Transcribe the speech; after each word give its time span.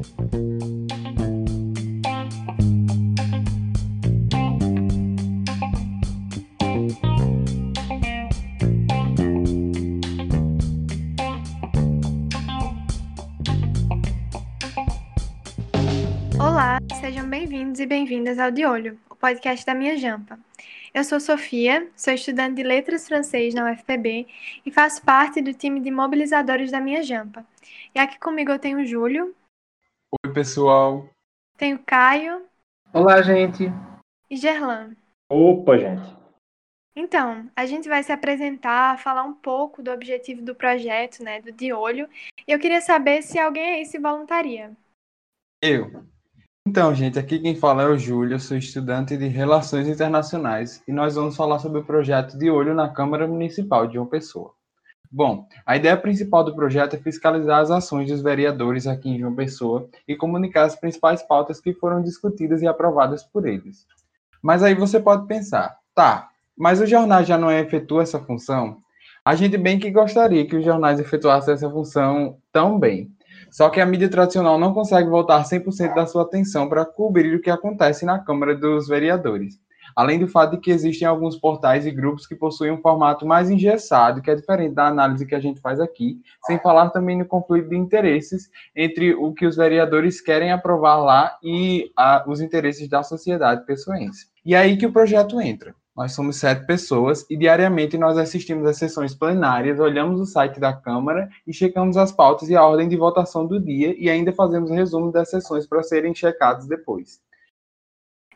Olá, 0.00 0.08
sejam 16.98 17.28
bem-vindos 17.28 17.78
e 17.78 17.84
bem-vindas 17.84 18.38
ao 18.38 18.50
De 18.50 18.64
Olho, 18.64 18.98
o 19.10 19.14
podcast 19.14 19.66
da 19.66 19.74
Minha 19.74 19.98
Jampa. 19.98 20.38
Eu 20.94 21.04
sou 21.04 21.20
Sofia, 21.20 21.86
sou 21.94 22.14
estudante 22.14 22.54
de 22.54 22.62
Letras 22.62 23.06
Francês 23.06 23.52
na 23.52 23.70
UFPB 23.70 24.26
e 24.64 24.70
faço 24.70 25.02
parte 25.02 25.42
do 25.42 25.52
time 25.52 25.78
de 25.78 25.90
mobilizadores 25.90 26.70
da 26.70 26.80
Minha 26.80 27.02
Jampa. 27.02 27.44
E 27.94 27.98
aqui 27.98 28.18
comigo 28.18 28.50
eu 28.50 28.58
tenho 28.58 28.78
o 28.78 28.86
Júlio. 28.86 29.34
Oi, 30.12 30.32
pessoal. 30.32 31.08
Tenho 31.56 31.78
Caio. 31.78 32.44
Olá, 32.92 33.22
gente. 33.22 33.66
E 34.28 34.36
Gerlan. 34.36 34.96
Opa, 35.30 35.78
gente. 35.78 36.16
Então, 36.96 37.48
a 37.54 37.64
gente 37.64 37.88
vai 37.88 38.02
se 38.02 38.10
apresentar, 38.10 38.98
falar 38.98 39.22
um 39.22 39.32
pouco 39.32 39.80
do 39.82 39.90
objetivo 39.92 40.42
do 40.42 40.52
projeto, 40.52 41.22
né, 41.22 41.40
do 41.40 41.52
De 41.52 41.72
Olho. 41.72 42.08
E 42.46 42.50
eu 42.50 42.58
queria 42.58 42.80
saber 42.80 43.22
se 43.22 43.38
alguém 43.38 43.74
aí 43.74 43.86
se 43.86 44.00
voluntaria. 44.00 44.76
Eu. 45.62 46.04
Então, 46.66 46.92
gente, 46.92 47.16
aqui 47.16 47.38
quem 47.38 47.54
fala 47.54 47.84
é 47.84 47.86
o 47.86 47.96
Júlio, 47.96 48.34
eu 48.34 48.40
sou 48.40 48.56
estudante 48.56 49.16
de 49.16 49.28
Relações 49.28 49.86
Internacionais 49.86 50.82
e 50.88 50.92
nós 50.92 51.14
vamos 51.14 51.36
falar 51.36 51.60
sobre 51.60 51.80
o 51.80 51.84
projeto 51.84 52.36
de 52.36 52.50
olho 52.50 52.74
na 52.74 52.92
Câmara 52.92 53.28
Municipal 53.28 53.86
de 53.86 53.94
João 53.94 54.06
Pessoa. 54.06 54.54
Bom, 55.12 55.48
a 55.66 55.76
ideia 55.76 55.96
principal 55.96 56.44
do 56.44 56.54
projeto 56.54 56.94
é 56.94 56.98
fiscalizar 56.98 57.60
as 57.60 57.70
ações 57.70 58.08
dos 58.08 58.22
vereadores 58.22 58.86
aqui 58.86 59.08
em 59.10 59.18
João 59.18 59.34
Pessoa 59.34 59.88
e 60.06 60.14
comunicar 60.14 60.62
as 60.62 60.76
principais 60.76 61.20
pautas 61.20 61.60
que 61.60 61.74
foram 61.74 62.00
discutidas 62.00 62.62
e 62.62 62.68
aprovadas 62.68 63.24
por 63.24 63.44
eles. 63.44 63.86
Mas 64.40 64.62
aí 64.62 64.72
você 64.72 65.00
pode 65.00 65.26
pensar, 65.26 65.76
tá, 65.96 66.28
mas 66.56 66.80
os 66.80 66.88
jornais 66.88 67.26
já 67.26 67.36
não 67.36 67.50
efetuam 67.50 68.02
essa 68.02 68.20
função? 68.20 68.78
A 69.24 69.34
gente 69.34 69.58
bem 69.58 69.80
que 69.80 69.90
gostaria 69.90 70.46
que 70.46 70.54
os 70.54 70.64
jornais 70.64 71.00
efetuassem 71.00 71.54
essa 71.54 71.68
função 71.68 72.38
tão 72.52 72.78
bem, 72.78 73.10
só 73.50 73.68
que 73.68 73.80
a 73.80 73.86
mídia 73.86 74.08
tradicional 74.08 74.60
não 74.60 74.72
consegue 74.72 75.08
voltar 75.08 75.42
100% 75.42 75.92
da 75.92 76.06
sua 76.06 76.22
atenção 76.22 76.68
para 76.68 76.84
cobrir 76.84 77.34
o 77.34 77.40
que 77.42 77.50
acontece 77.50 78.04
na 78.04 78.20
Câmara 78.20 78.54
dos 78.54 78.86
Vereadores. 78.86 79.58
Além 79.94 80.18
do 80.18 80.28
fato 80.28 80.52
de 80.52 80.58
que 80.58 80.70
existem 80.70 81.06
alguns 81.06 81.36
portais 81.36 81.86
e 81.86 81.90
grupos 81.90 82.26
que 82.26 82.34
possuem 82.34 82.72
um 82.72 82.80
formato 82.80 83.26
mais 83.26 83.50
engessado, 83.50 84.22
que 84.22 84.30
é 84.30 84.34
diferente 84.34 84.74
da 84.74 84.86
análise 84.86 85.26
que 85.26 85.34
a 85.34 85.40
gente 85.40 85.60
faz 85.60 85.80
aqui, 85.80 86.20
sem 86.46 86.58
falar 86.58 86.90
também 86.90 87.18
no 87.18 87.24
conflito 87.24 87.68
de 87.68 87.76
interesses 87.76 88.50
entre 88.74 89.14
o 89.14 89.32
que 89.32 89.46
os 89.46 89.56
vereadores 89.56 90.20
querem 90.20 90.52
aprovar 90.52 90.96
lá 90.96 91.38
e 91.42 91.90
a, 91.96 92.24
os 92.26 92.40
interesses 92.40 92.88
da 92.88 93.02
sociedade 93.02 93.64
pessoense. 93.66 94.28
E 94.44 94.54
é 94.54 94.58
aí 94.58 94.76
que 94.76 94.86
o 94.86 94.92
projeto 94.92 95.40
entra. 95.40 95.74
Nós 96.00 96.12
somos 96.12 96.36
sete 96.36 96.64
pessoas 96.64 97.26
e 97.28 97.36
diariamente 97.36 97.98
nós 97.98 98.16
assistimos 98.16 98.66
às 98.66 98.78
sessões 98.78 99.14
plenárias, 99.14 99.78
olhamos 99.78 100.20
o 100.20 100.24
site 100.24 100.58
da 100.58 100.72
Câmara 100.72 101.28
e 101.46 101.52
checamos 101.52 101.96
as 101.96 102.10
pautas 102.10 102.48
e 102.48 102.56
a 102.56 102.64
ordem 102.64 102.88
de 102.88 102.96
votação 102.96 103.46
do 103.46 103.60
dia 103.60 103.94
e 103.98 104.08
ainda 104.08 104.32
fazemos 104.32 104.70
resumo 104.70 105.12
das 105.12 105.28
sessões 105.28 105.66
para 105.66 105.82
serem 105.82 106.14
checados 106.14 106.66
depois. 106.66 107.20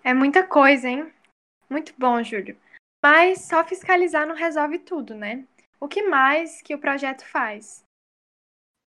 É 0.02 0.12
muita 0.12 0.42
coisa, 0.42 0.88
hein? 0.88 1.06
Muito 1.68 1.94
bom, 1.98 2.22
Júlio. 2.22 2.56
Mas 3.02 3.42
só 3.42 3.64
fiscalizar 3.64 4.26
não 4.26 4.34
resolve 4.34 4.78
tudo, 4.78 5.14
né? 5.14 5.44
O 5.80 5.88
que 5.88 6.02
mais 6.02 6.62
que 6.62 6.74
o 6.74 6.78
projeto 6.78 7.24
faz? 7.26 7.84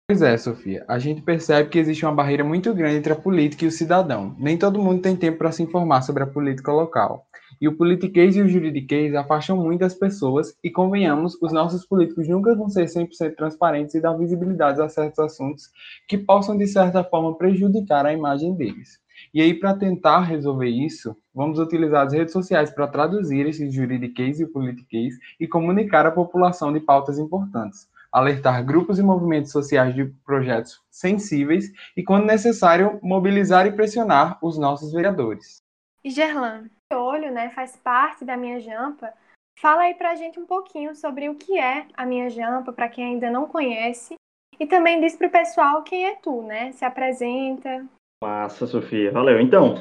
Pois 0.09 0.23
é, 0.23 0.35
Sofia. 0.37 0.83
A 0.87 0.97
gente 0.97 1.21
percebe 1.21 1.69
que 1.69 1.77
existe 1.77 2.03
uma 2.03 2.15
barreira 2.15 2.43
muito 2.43 2.73
grande 2.73 2.95
entre 2.97 3.13
a 3.13 3.15
política 3.15 3.63
e 3.63 3.67
o 3.67 3.71
cidadão. 3.71 4.35
Nem 4.39 4.57
todo 4.57 4.81
mundo 4.81 5.03
tem 5.03 5.15
tempo 5.15 5.37
para 5.37 5.51
se 5.51 5.61
informar 5.61 6.01
sobre 6.01 6.23
a 6.23 6.27
política 6.27 6.71
local. 6.71 7.27
E 7.61 7.67
o 7.67 7.77
politiquês 7.77 8.35
e 8.35 8.41
o 8.41 8.47
juridiquês 8.47 9.13
afastam 9.13 9.55
muito 9.55 9.85
as 9.85 9.93
pessoas 9.93 10.57
e, 10.63 10.71
convenhamos, 10.71 11.37
os 11.39 11.53
nossos 11.53 11.85
políticos 11.85 12.27
nunca 12.27 12.55
vão 12.55 12.69
ser 12.69 12.87
100% 12.87 13.35
transparentes 13.35 13.93
e 13.93 14.01
dar 14.01 14.17
visibilidade 14.17 14.81
a 14.81 14.89
certos 14.89 15.19
assuntos 15.19 15.69
que 16.07 16.17
possam, 16.17 16.57
de 16.57 16.65
certa 16.65 17.03
forma, 17.03 17.37
prejudicar 17.37 18.05
a 18.07 18.13
imagem 18.13 18.55
deles. 18.55 18.99
E 19.33 19.41
aí, 19.41 19.53
para 19.53 19.75
tentar 19.75 20.21
resolver 20.21 20.69
isso, 20.69 21.15
vamos 21.33 21.59
utilizar 21.59 22.05
as 22.05 22.13
redes 22.13 22.33
sociais 22.33 22.71
para 22.71 22.87
traduzir 22.87 23.45
esse 23.45 23.69
juridiquês 23.69 24.39
e 24.39 24.43
o 24.43 24.51
politiquês 24.51 25.15
e 25.39 25.47
comunicar 25.47 26.05
à 26.05 26.11
população 26.11 26.73
de 26.73 26.79
pautas 26.79 27.19
importantes, 27.19 27.87
alertar 28.11 28.65
grupos 28.65 28.97
e 28.97 29.03
movimentos 29.03 29.51
sociais 29.51 29.93
de 29.93 30.05
projetos 30.25 30.81
sensíveis 30.89 31.71
e, 31.95 32.03
quando 32.03 32.25
necessário, 32.25 32.99
mobilizar 33.03 33.67
e 33.67 33.71
pressionar 33.71 34.39
os 34.41 34.57
nossos 34.57 34.91
vereadores. 34.91 35.57
E 36.03 36.09
Gerlan, 36.09 36.65
olho, 36.91 37.31
né, 37.31 37.49
faz 37.51 37.75
parte 37.75 38.25
da 38.25 38.35
minha 38.35 38.59
jampa. 38.59 39.13
Fala 39.59 39.81
aí 39.81 39.93
pra 39.93 40.15
gente 40.15 40.39
um 40.39 40.45
pouquinho 40.45 40.95
sobre 40.95 41.29
o 41.29 41.35
que 41.35 41.59
é 41.59 41.85
a 41.93 42.05
minha 42.05 42.29
jampa, 42.29 42.73
para 42.73 42.89
quem 42.89 43.05
ainda 43.05 43.29
não 43.29 43.45
conhece. 43.45 44.15
E 44.59 44.65
também 44.65 44.99
diz 44.99 45.15
pro 45.15 45.29
pessoal 45.29 45.83
quem 45.83 46.05
é 46.05 46.15
tu, 46.15 46.41
né? 46.41 46.71
Se 46.71 46.83
apresenta. 46.83 47.85
Massa, 48.21 48.67
Sofia. 48.67 49.11
Valeu. 49.11 49.39
Então, 49.39 49.75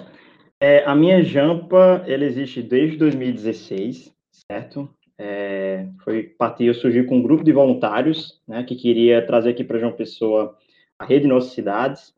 é, 0.60 0.84
a 0.84 0.94
minha 0.94 1.24
jampa, 1.24 2.04
ela 2.06 2.24
existe 2.24 2.62
desde 2.62 2.96
2016, 2.96 4.14
certo? 4.30 4.88
É, 5.18 5.88
foi 6.04 6.22
partir, 6.22 6.66
eu 6.66 6.74
surgi 6.74 7.02
com 7.02 7.16
um 7.16 7.22
grupo 7.22 7.42
de 7.42 7.50
voluntários, 7.50 8.40
né, 8.46 8.62
que 8.62 8.76
queria 8.76 9.26
trazer 9.26 9.50
aqui 9.50 9.64
para 9.64 9.80
João 9.80 9.90
Pessoa 9.90 10.56
a 10.96 11.04
rede 11.04 11.26
Nossas 11.26 11.50
Cidades, 11.50 12.14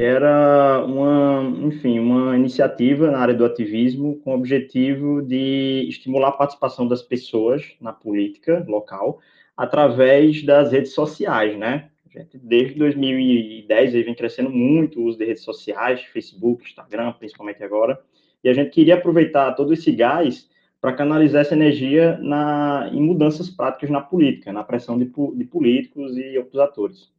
era 0.00 0.84
uma, 0.84 1.42
enfim, 1.64 2.00
uma 2.00 2.36
iniciativa 2.36 3.08
na 3.08 3.18
área 3.18 3.34
do 3.34 3.44
ativismo 3.44 4.18
com 4.24 4.32
o 4.32 4.34
objetivo 4.34 5.22
de 5.22 5.86
estimular 5.88 6.30
a 6.30 6.32
participação 6.32 6.88
das 6.88 7.02
pessoas 7.02 7.76
na 7.80 7.92
política 7.92 8.64
local 8.66 9.20
através 9.56 10.42
das 10.42 10.72
redes 10.72 10.94
sociais, 10.94 11.56
né? 11.56 11.90
Gente, 12.12 12.38
desde 12.38 12.74
2010 12.74 13.92
vem 13.92 14.14
crescendo 14.14 14.50
muito 14.50 15.00
o 15.00 15.04
uso 15.04 15.16
de 15.16 15.24
redes 15.24 15.44
sociais, 15.44 16.02
Facebook, 16.02 16.64
Instagram, 16.64 17.12
principalmente 17.12 17.62
agora, 17.62 18.00
e 18.42 18.48
a 18.48 18.52
gente 18.52 18.70
queria 18.70 18.94
aproveitar 18.94 19.52
todo 19.54 19.72
esse 19.72 19.92
gás 19.92 20.50
para 20.80 20.92
canalizar 20.92 21.42
essa 21.42 21.54
energia 21.54 22.18
na, 22.18 22.90
em 22.92 23.00
mudanças 23.00 23.48
práticas 23.48 23.90
na 23.90 24.00
política, 24.00 24.52
na 24.52 24.64
pressão 24.64 24.98
de, 24.98 25.04
de 25.04 25.44
políticos 25.44 26.16
e 26.16 26.36
outros 26.36 26.58
atores. 26.58 27.12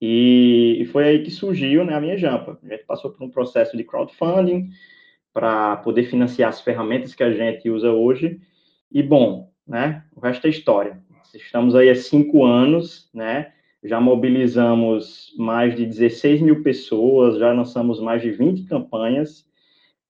E, 0.00 0.78
e 0.80 0.84
foi 0.86 1.04
aí 1.04 1.22
que 1.22 1.30
surgiu 1.30 1.84
né, 1.84 1.94
a 1.94 2.00
minha 2.00 2.16
jampa. 2.16 2.58
A 2.62 2.68
gente 2.68 2.84
passou 2.84 3.10
por 3.10 3.22
um 3.22 3.30
processo 3.30 3.76
de 3.76 3.84
crowdfunding 3.84 4.70
para 5.32 5.76
poder 5.78 6.04
financiar 6.04 6.48
as 6.48 6.60
ferramentas 6.60 7.14
que 7.14 7.24
a 7.24 7.32
gente 7.32 7.68
usa 7.68 7.90
hoje. 7.90 8.40
E, 8.90 9.02
bom, 9.02 9.50
né, 9.66 10.04
o 10.14 10.20
resto 10.20 10.46
é 10.46 10.50
história. 10.50 11.02
Estamos 11.34 11.74
aí 11.74 11.90
há 11.90 11.96
cinco 11.96 12.44
anos, 12.44 13.10
né? 13.12 13.52
Já 13.84 14.00
mobilizamos 14.00 15.34
mais 15.36 15.76
de 15.76 15.84
16 15.84 16.40
mil 16.40 16.62
pessoas, 16.62 17.38
já 17.38 17.52
lançamos 17.52 18.00
mais 18.00 18.22
de 18.22 18.30
20 18.30 18.64
campanhas, 18.64 19.46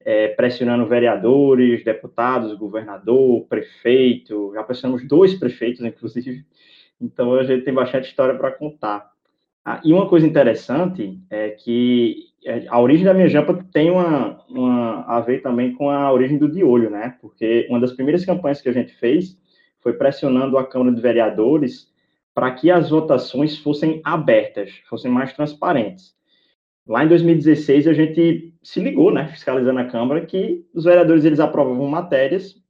é, 0.01 0.29
pressionando 0.29 0.87
vereadores, 0.87 1.83
deputados, 1.83 2.57
governador, 2.57 3.45
prefeito, 3.49 4.53
já 4.55 4.63
pressionamos 4.63 5.07
dois 5.09 5.35
prefeitos, 5.35 5.85
inclusive. 5.85 6.45
Então, 7.01 7.35
a 7.35 7.43
gente 7.43 7.65
tem 7.65 7.75
bastante 7.75 8.09
história 8.09 8.37
para 8.37 8.53
contar. 8.53 9.11
Ah, 9.65 9.81
e 9.83 9.93
uma 9.93 10.09
coisa 10.09 10.27
interessante 10.27 11.19
é 11.29 11.51
que 11.51 12.27
é, 12.45 12.67
a 12.69 12.79
origem 12.79 13.05
da 13.05 13.15
minha 13.15 13.29
jampa 13.29 13.67
tem 13.73 13.91
uma, 13.91 14.39
uma, 14.49 15.05
a 15.07 15.21
ver 15.21 15.41
também 15.41 15.73
com 15.73 15.89
a 15.91 16.13
origem 16.13 16.37
do 16.37 16.49
de 16.49 16.63
olho, 16.63 16.91
né? 16.91 17.17
Porque 17.21 17.67
uma 17.71 17.81
das 17.81 17.93
primeiras 17.93 18.25
campanhas 18.25 18.61
que 18.61 18.69
a 18.69 18.73
gente 18.73 18.93
fez 18.95 19.37
foi 19.81 19.95
pressionando 19.95 20.59
a 20.59 20.67
Câmara 20.67 20.95
de 20.95 21.01
Vereadores 21.01 21.94
para 22.35 22.51
que 22.51 22.71
as 22.71 22.91
votações 22.91 23.57
fossem 23.57 24.03
abertas, 24.05 24.73
fossem 24.89 25.11
mais 25.11 25.33
transparentes. 25.33 26.15
Lá 26.87 27.05
em 27.05 27.09
2016 27.09 27.87
a 27.87 27.93
gente 27.93 28.53
se 28.63 28.81
ligou, 28.81 29.13
né, 29.13 29.29
fiscalizando 29.29 29.81
a 29.81 29.87
Câmara, 29.87 30.27
que 30.27 30.67
os 30.75 30.85
vereadores 30.85 31.25
eles 31.25 31.41
aprovavam 31.41 31.87
matérias, 31.89 32.61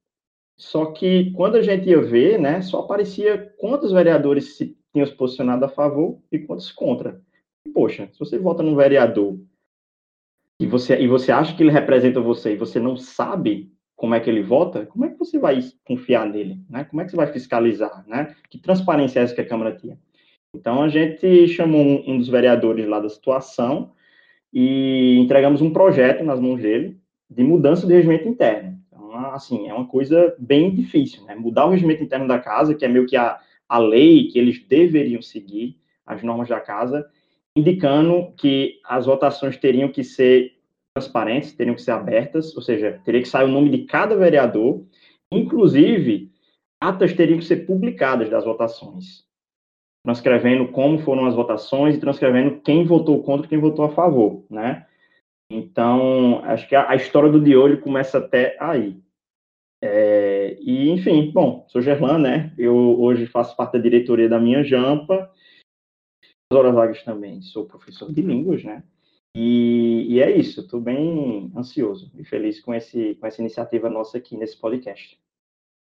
só 0.56 0.86
que 0.86 1.32
quando 1.32 1.56
a 1.56 1.62
gente 1.62 1.88
ia 1.88 2.00
ver, 2.00 2.38
né, 2.38 2.62
só 2.62 2.80
aparecia 2.80 3.52
quantos 3.58 3.90
vereadores 3.90 4.56
se 4.56 4.76
tinham 4.92 5.06
se 5.06 5.14
posicionado 5.14 5.64
a 5.64 5.68
favor 5.68 6.20
e 6.30 6.38
quantos 6.38 6.70
contra. 6.70 7.20
Poxa, 7.72 8.08
se 8.12 8.18
você 8.18 8.38
vota 8.38 8.62
num 8.62 8.76
vereador 8.76 9.36
e 10.60 10.66
você, 10.66 11.00
e 11.00 11.08
você 11.08 11.32
acha 11.32 11.56
que 11.56 11.62
ele 11.62 11.72
representa 11.72 12.20
você 12.20 12.52
e 12.52 12.56
você 12.56 12.78
não 12.78 12.96
sabe 12.96 13.73
como 14.04 14.14
é 14.14 14.20
que 14.20 14.28
ele 14.28 14.42
vota, 14.42 14.84
como 14.84 15.06
é 15.06 15.08
que 15.08 15.18
você 15.18 15.38
vai 15.38 15.64
confiar 15.82 16.28
nele? 16.28 16.60
Né? 16.68 16.84
Como 16.84 17.00
é 17.00 17.06
que 17.06 17.10
você 17.10 17.16
vai 17.16 17.26
fiscalizar? 17.32 18.04
Né? 18.06 18.36
Que 18.50 18.58
transparência 18.58 19.18
é 19.18 19.22
essa 19.22 19.34
que 19.34 19.40
a 19.40 19.46
Câmara 19.46 19.74
tinha? 19.74 19.98
Então, 20.54 20.82
a 20.82 20.90
gente 20.90 21.48
chamou 21.48 22.04
um, 22.06 22.18
dos 22.18 22.28
vereadores 22.28 22.86
lá 22.86 23.00
da 23.00 23.08
situação 23.08 23.92
e 24.52 25.16
entregamos 25.18 25.62
um 25.62 25.72
projeto 25.72 26.22
nas 26.22 26.38
mãos 26.38 26.60
dele 26.60 26.98
de 27.30 27.42
mudança 27.42 27.86
do 27.86 27.94
regimento 27.94 28.28
interno. 28.28 28.78
Então, 28.88 29.16
assim, 29.32 29.70
é 29.70 29.72
uma 29.72 29.86
coisa 29.86 30.36
bem 30.38 30.74
difícil, 30.74 31.24
né? 31.24 31.34
Mudar 31.34 31.64
o 31.64 31.70
regimento 31.70 32.02
interno 32.02 32.28
da 32.28 32.38
casa, 32.38 32.74
que 32.74 32.84
é 32.84 32.88
meio 32.88 33.06
que 33.06 33.16
a, 33.16 33.38
a 33.66 33.78
lei 33.78 34.28
que 34.28 34.38
eles 34.38 34.62
deveriam 34.68 35.22
seguir, 35.22 35.78
as 36.04 36.22
normas 36.22 36.50
da 36.50 36.60
casa, 36.60 37.08
indicando 37.56 38.34
que 38.36 38.80
as 38.84 39.06
votações 39.06 39.56
teriam 39.56 39.88
que 39.88 40.04
ser 40.04 40.53
transparentes, 40.94 41.52
teriam 41.52 41.74
que 41.74 41.82
ser 41.82 41.90
abertas, 41.90 42.54
ou 42.56 42.62
seja, 42.62 43.00
teria 43.04 43.20
que 43.20 43.28
sair 43.28 43.46
o 43.46 43.52
nome 43.52 43.68
de 43.68 43.84
cada 43.84 44.16
vereador, 44.16 44.86
inclusive 45.32 46.32
atas 46.80 47.12
teriam 47.12 47.38
que 47.38 47.44
ser 47.44 47.66
publicadas 47.66 48.30
das 48.30 48.44
votações, 48.44 49.24
transcrevendo 50.04 50.68
como 50.68 50.98
foram 50.98 51.26
as 51.26 51.34
votações 51.34 51.96
e 51.96 52.00
transcrevendo 52.00 52.60
quem 52.60 52.84
votou 52.84 53.22
contra 53.24 53.46
e 53.46 53.48
quem 53.48 53.58
votou 53.58 53.84
a 53.84 53.90
favor, 53.90 54.44
né? 54.48 54.86
Então, 55.50 56.38
acho 56.44 56.68
que 56.68 56.76
a, 56.76 56.90
a 56.90 56.94
história 56.94 57.30
do 57.30 57.40
de 57.40 57.56
olho 57.56 57.80
começa 57.80 58.18
até 58.18 58.56
aí. 58.60 59.02
É, 59.82 60.56
e, 60.60 60.90
enfim, 60.90 61.30
bom, 61.30 61.66
sou 61.68 61.82
Gerlan, 61.82 62.18
né? 62.18 62.54
Eu 62.56 62.74
hoje 63.00 63.26
faço 63.26 63.56
parte 63.56 63.72
da 63.72 63.78
diretoria 63.78 64.28
da 64.28 64.38
minha 64.38 64.62
Jampa. 64.62 65.30
As 66.50 66.58
horas 66.58 66.74
vagas 66.74 67.02
também 67.02 67.42
sou 67.42 67.66
professor 67.66 68.12
de 68.12 68.22
línguas, 68.22 68.62
né? 68.64 68.82
E, 69.34 70.06
e 70.08 70.20
é 70.20 70.30
isso, 70.30 70.60
estou 70.60 70.80
bem 70.80 71.50
ansioso 71.56 72.12
e 72.16 72.24
feliz 72.24 72.60
com, 72.60 72.72
esse, 72.72 73.16
com 73.16 73.26
essa 73.26 73.40
iniciativa 73.40 73.90
nossa 73.90 74.18
aqui 74.18 74.36
nesse 74.36 74.56
podcast. 74.56 75.18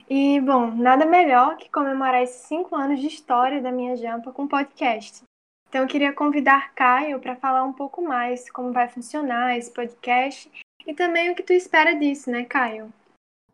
E, 0.10 0.40
bom, 0.40 0.72
nada 0.72 1.06
melhor 1.06 1.58
que 1.58 1.70
comemorar 1.70 2.24
esses 2.24 2.48
cinco 2.48 2.76
anos 2.76 3.00
de 3.00 3.08
história 3.08 3.62
da 3.62 3.72
minha 3.72 3.96
Jampa 3.96 4.32
com 4.32 4.48
podcast. 4.48 5.24
Então, 5.68 5.82
eu 5.82 5.88
queria 5.88 6.12
convidar 6.12 6.74
Caio 6.74 7.20
para 7.20 7.36
falar 7.36 7.64
um 7.64 7.74
pouco 7.74 8.02
mais 8.02 8.50
como 8.50 8.74
vai 8.74 8.90
funcionar 8.90 9.58
esse 9.58 9.72
podcast 9.72 10.52
e 10.86 10.94
também 10.94 11.30
o 11.30 11.36
que 11.36 11.44
tu 11.44 11.54
espera 11.54 11.94
disso, 11.94 12.30
né, 12.30 12.44
Caio? 12.44 12.92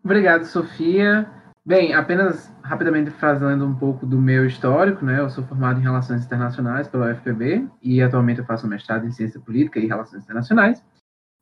Obrigado, 0.03 0.45
Sofia. 0.45 1.31
Bem, 1.67 1.93
apenas 1.93 2.49
rapidamente 2.63 3.11
fazendo 3.11 3.65
um 3.65 3.75
pouco 3.75 4.05
do 4.05 4.21
meu 4.21 4.45
histórico, 4.45 5.03
né? 5.03 5.19
Eu 5.19 5.29
sou 5.29 5.43
formado 5.43 5.77
em 5.77 5.83
Relações 5.83 6.23
Internacionais 6.23 6.87
pela 6.87 7.11
UFPB 7.11 7.67
e 7.81 8.01
atualmente 8.01 8.39
eu 8.39 8.45
faço 8.45 8.65
mestrado 8.65 9.05
em 9.05 9.11
Ciência 9.11 9.37
Política 9.37 9.77
e 9.77 9.85
Relações 9.85 10.23
Internacionais. 10.23 10.81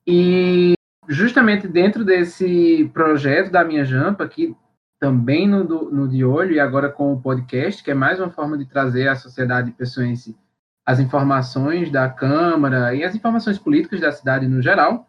E 0.04 0.72
justamente 1.06 1.68
dentro 1.68 2.04
desse 2.04 2.90
projeto 2.92 3.52
da 3.52 3.62
minha 3.62 3.84
Jampa, 3.84 4.24
aqui 4.24 4.56
também 4.98 5.46
no, 5.46 5.62
no 5.92 6.08
De 6.08 6.24
Olho 6.24 6.54
e 6.54 6.58
agora 6.58 6.90
com 6.90 7.12
o 7.12 7.22
podcast, 7.22 7.80
que 7.80 7.92
é 7.92 7.94
mais 7.94 8.18
uma 8.18 8.30
forma 8.30 8.58
de 8.58 8.66
trazer 8.66 9.06
à 9.06 9.14
sociedade 9.14 9.70
pessoense 9.70 10.36
as 10.84 10.98
informações 10.98 11.88
da 11.88 12.10
Câmara 12.10 12.92
e 12.96 13.04
as 13.04 13.14
informações 13.14 13.60
políticas 13.60 14.00
da 14.00 14.10
cidade 14.10 14.48
no 14.48 14.60
geral, 14.60 15.08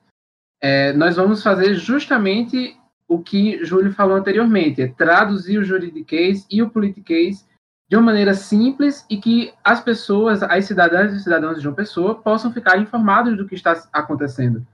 é, 0.62 0.94
nós 0.94 1.16
vamos 1.16 1.42
fazer 1.42 1.74
justamente 1.74 2.78
o 3.08 3.20
que 3.20 3.64
Júlio 3.64 3.94
falou 3.94 4.18
anteriormente, 4.18 4.82
é 4.82 4.88
traduzir 4.88 5.58
o 5.58 5.64
juridiquês 5.64 6.46
e 6.52 6.62
o 6.62 6.70
politiquês 6.70 7.48
de 7.90 7.96
uma 7.96 8.08
maneira 8.08 8.34
simples 8.34 9.06
e 9.10 9.18
que 9.18 9.54
as 9.64 9.80
pessoas, 9.80 10.44
as 10.44 10.66
cidadãs 10.66 11.14
e 11.14 11.24
cidadãos 11.24 11.56
de 11.56 11.64
João 11.64 11.74
Pessoa, 11.74 12.16
possam 12.16 12.52
ficar 12.52 12.78
informados 12.78 13.38
do 13.38 13.48
que 13.48 13.56
está 13.56 13.82
acontecendo. 13.94 14.66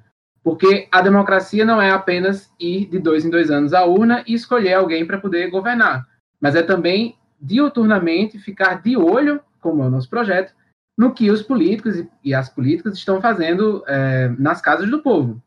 Porque 0.43 0.87
a 0.91 1.01
democracia 1.01 1.63
não 1.63 1.81
é 1.81 1.91
apenas 1.91 2.51
ir 2.59 2.87
de 2.87 2.99
dois 2.99 3.23
em 3.23 3.29
dois 3.29 3.51
anos 3.51 3.73
à 3.73 3.85
urna 3.85 4.23
e 4.27 4.33
escolher 4.33 4.73
alguém 4.73 5.05
para 5.05 5.19
poder 5.19 5.49
governar, 5.49 6.07
mas 6.41 6.55
é 6.55 6.63
também 6.63 7.15
diuturnamente 7.39 8.39
ficar 8.39 8.81
de 8.81 8.97
olho, 8.97 9.39
como 9.61 9.83
é 9.83 9.85
o 9.85 9.89
nosso 9.89 10.09
projeto, 10.09 10.53
no 10.97 11.13
que 11.13 11.29
os 11.29 11.41
políticos 11.41 12.03
e 12.23 12.33
as 12.33 12.49
políticas 12.49 12.95
estão 12.95 13.21
fazendo 13.21 13.83
é, 13.87 14.29
nas 14.37 14.61
casas 14.61 14.89
do 14.89 15.01
povo. 15.01 15.41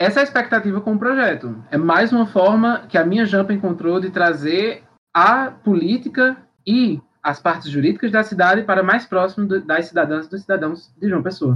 Essa 0.00 0.20
é 0.20 0.22
a 0.22 0.24
expectativa 0.24 0.80
com 0.80 0.94
o 0.94 0.98
projeto. 0.98 1.62
É 1.70 1.76
mais 1.76 2.10
uma 2.10 2.26
forma 2.26 2.86
que 2.88 2.96
a 2.96 3.04
minha 3.04 3.26
Jampa 3.26 3.52
encontrou 3.52 4.00
de 4.00 4.08
trazer 4.08 4.82
a 5.12 5.50
política 5.50 6.38
e 6.66 6.98
as 7.22 7.38
partes 7.38 7.70
jurídicas 7.70 8.10
da 8.10 8.22
cidade 8.22 8.62
para 8.62 8.82
mais 8.82 9.04
próximo 9.04 9.46
das 9.46 9.88
cidadãs 9.88 10.24
e 10.24 10.30
dos 10.30 10.40
cidadãos 10.40 10.90
de 10.98 11.06
João 11.06 11.22
Pessoa. 11.22 11.52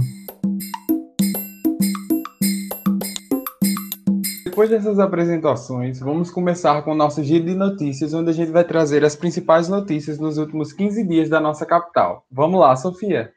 Depois 4.45 4.69
dessas 4.69 4.99
apresentações, 4.99 5.99
vamos 5.99 6.29
começar 6.29 6.83
com 6.83 6.91
o 6.91 6.95
nosso 6.95 7.23
giro 7.23 7.45
de 7.45 7.55
notícias, 7.55 8.13
onde 8.13 8.29
a 8.29 8.33
gente 8.33 8.51
vai 8.51 8.63
trazer 8.63 9.03
as 9.03 9.15
principais 9.15 9.67
notícias 9.67 10.19
nos 10.19 10.37
últimos 10.37 10.71
15 10.71 11.03
dias 11.07 11.29
da 11.29 11.39
nossa 11.39 11.65
capital. 11.65 12.23
Vamos 12.31 12.59
lá, 12.59 12.75
Sofia! 12.75 13.33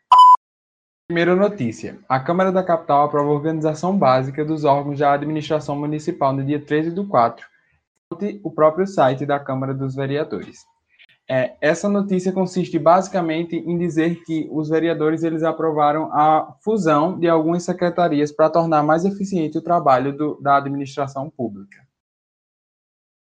Primeira 1.08 1.34
notícia. 1.34 1.98
A 2.06 2.20
Câmara 2.20 2.52
da 2.52 2.62
Capital 2.62 3.06
aprova 3.06 3.30
a 3.30 3.32
organização 3.32 3.96
básica 3.96 4.44
dos 4.44 4.66
órgãos 4.66 4.98
da 4.98 5.14
administração 5.14 5.74
municipal 5.74 6.34
no 6.34 6.44
dia 6.44 6.60
13 6.60 6.90
do 6.90 7.08
4, 7.08 7.46
o 8.44 8.50
próprio 8.50 8.86
site 8.86 9.24
da 9.24 9.40
Câmara 9.40 9.72
dos 9.72 9.94
Vereadores. 9.94 10.66
É, 11.26 11.56
essa 11.62 11.88
notícia 11.88 12.30
consiste 12.30 12.78
basicamente 12.78 13.56
em 13.56 13.78
dizer 13.78 14.22
que 14.22 14.50
os 14.52 14.68
vereadores 14.68 15.22
eles 15.22 15.42
aprovaram 15.42 16.12
a 16.12 16.54
fusão 16.62 17.18
de 17.18 17.26
algumas 17.26 17.62
secretarias 17.62 18.30
para 18.30 18.50
tornar 18.50 18.82
mais 18.82 19.06
eficiente 19.06 19.56
o 19.56 19.62
trabalho 19.62 20.14
do, 20.14 20.38
da 20.42 20.58
administração 20.58 21.30
pública. 21.30 21.78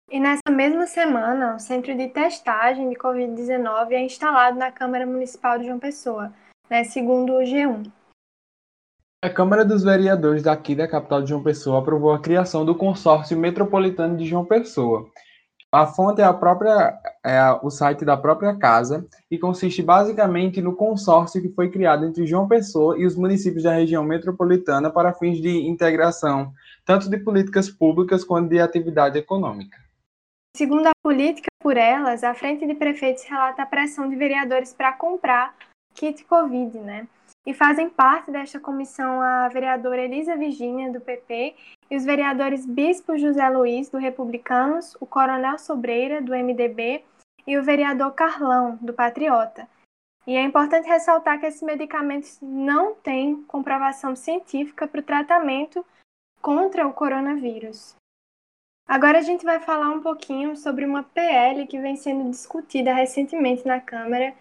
E 0.09 0.21
nessa 0.21 0.53
mesma 0.53 0.87
semana, 0.87 1.57
o 1.57 1.59
Centro 1.59 1.97
de 1.97 2.07
Testagem 2.11 2.91
de 2.91 2.97
Covid-19 2.97 3.91
é 3.91 4.05
instalado 4.05 4.57
na 4.57 4.71
Câmara 4.71 5.05
Municipal 5.05 5.59
de 5.59 5.67
João 5.67 5.81
Pessoa, 5.81 6.33
né, 6.73 6.85
segundo 6.85 7.35
o 7.35 7.41
G1. 7.41 7.93
A 9.23 9.29
Câmara 9.29 9.63
dos 9.63 9.85
Vereadores 9.85 10.43
daqui 10.43 10.75
da 10.75 10.89
capital 10.89 11.23
de 11.23 11.29
João 11.29 11.43
Pessoa 11.43 11.81
aprovou 11.81 12.13
a 12.13 12.19
criação 12.19 12.65
do 12.65 12.75
Consórcio 12.75 13.39
Metropolitano 13.39 14.17
de 14.17 14.25
João 14.25 14.47
Pessoa. 14.47 15.07
A 15.71 15.87
fonte 15.87 16.23
é, 16.23 16.25
a 16.25 16.33
própria, 16.33 16.99
é 17.25 17.39
o 17.63 17.69
site 17.69 18.07
da 18.07 18.17
própria 18.17 18.57
casa 18.57 19.07
e 19.31 19.39
consiste 19.39 19.83
basicamente 19.83 20.63
no 20.63 20.75
consórcio 20.75 21.43
que 21.43 21.51
foi 21.51 21.71
criado 21.71 22.07
entre 22.07 22.27
João 22.27 22.49
Pessoa 22.49 22.99
e 22.99 23.05
os 23.05 23.17
municípios 23.17 23.65
da 23.65 23.75
região 23.75 24.03
metropolitana 24.03 24.91
para 24.91 25.13
fins 25.13 25.43
de 25.43 25.51
integração, 25.69 26.53
tanto 26.87 27.09
de 27.11 27.19
políticas 27.19 27.69
públicas 27.69 28.25
quanto 28.25 28.49
de 28.49 28.59
atividade 28.59 29.19
econômica. 29.19 29.77
Segundo 30.57 30.87
a 30.87 30.93
política 31.03 31.49
por 31.61 31.77
elas, 31.77 32.25
a 32.25 32.35
Frente 32.35 32.67
de 32.67 32.75
Prefeitos 32.75 33.25
relata 33.25 33.63
a 33.63 33.67
pressão 33.67 34.09
de 34.09 34.17
vereadores 34.17 34.73
para 34.73 34.93
comprar 34.93 35.55
kit 35.95 36.25
Covid, 36.25 36.79
né? 36.79 37.07
E 37.45 37.53
fazem 37.53 37.89
parte 37.89 38.31
desta 38.31 38.61
comissão 38.61 39.21
a 39.21 39.49
vereadora 39.49 40.03
Elisa 40.03 40.37
Virgínia, 40.37 40.93
do 40.93 41.01
PP, 41.01 41.55
e 41.91 41.97
os 41.97 42.05
vereadores 42.05 42.65
Bispo 42.65 43.19
José 43.19 43.49
Luiz, 43.49 43.89
do 43.89 43.99
Republicanos, 43.99 44.97
o 45.01 45.07
Coronel 45.07 45.59
Sobreira, 45.59 46.23
do 46.23 46.33
MDB, 46.33 47.05
e 47.47 47.59
o 47.59 47.63
vereador 47.63 48.13
Carlão, 48.13 48.79
do 48.81 48.93
Patriota. 48.93 49.69
E 50.27 50.37
é 50.37 50.43
importante 50.43 50.87
ressaltar 50.87 51.41
que 51.41 51.47
esses 51.47 51.63
medicamentos 51.63 52.39
não 52.41 52.95
têm 52.95 53.43
comprovação 53.43 54.15
científica 54.15 54.87
para 54.87 55.01
o 55.01 55.05
tratamento 55.05 55.85
contra 56.41 56.87
o 56.87 56.93
coronavírus. 56.93 57.97
Agora 58.87 59.19
a 59.19 59.23
gente 59.23 59.45
vai 59.45 59.59
falar 59.59 59.91
um 59.91 60.01
pouquinho 60.01 60.57
sobre 60.57 60.85
uma 60.85 61.03
PL 61.03 61.67
que 61.67 61.81
vem 61.81 61.97
sendo 61.97 62.31
discutida 62.31 62.93
recentemente 62.93 63.67
na 63.67 63.81
Câmara 63.81 64.35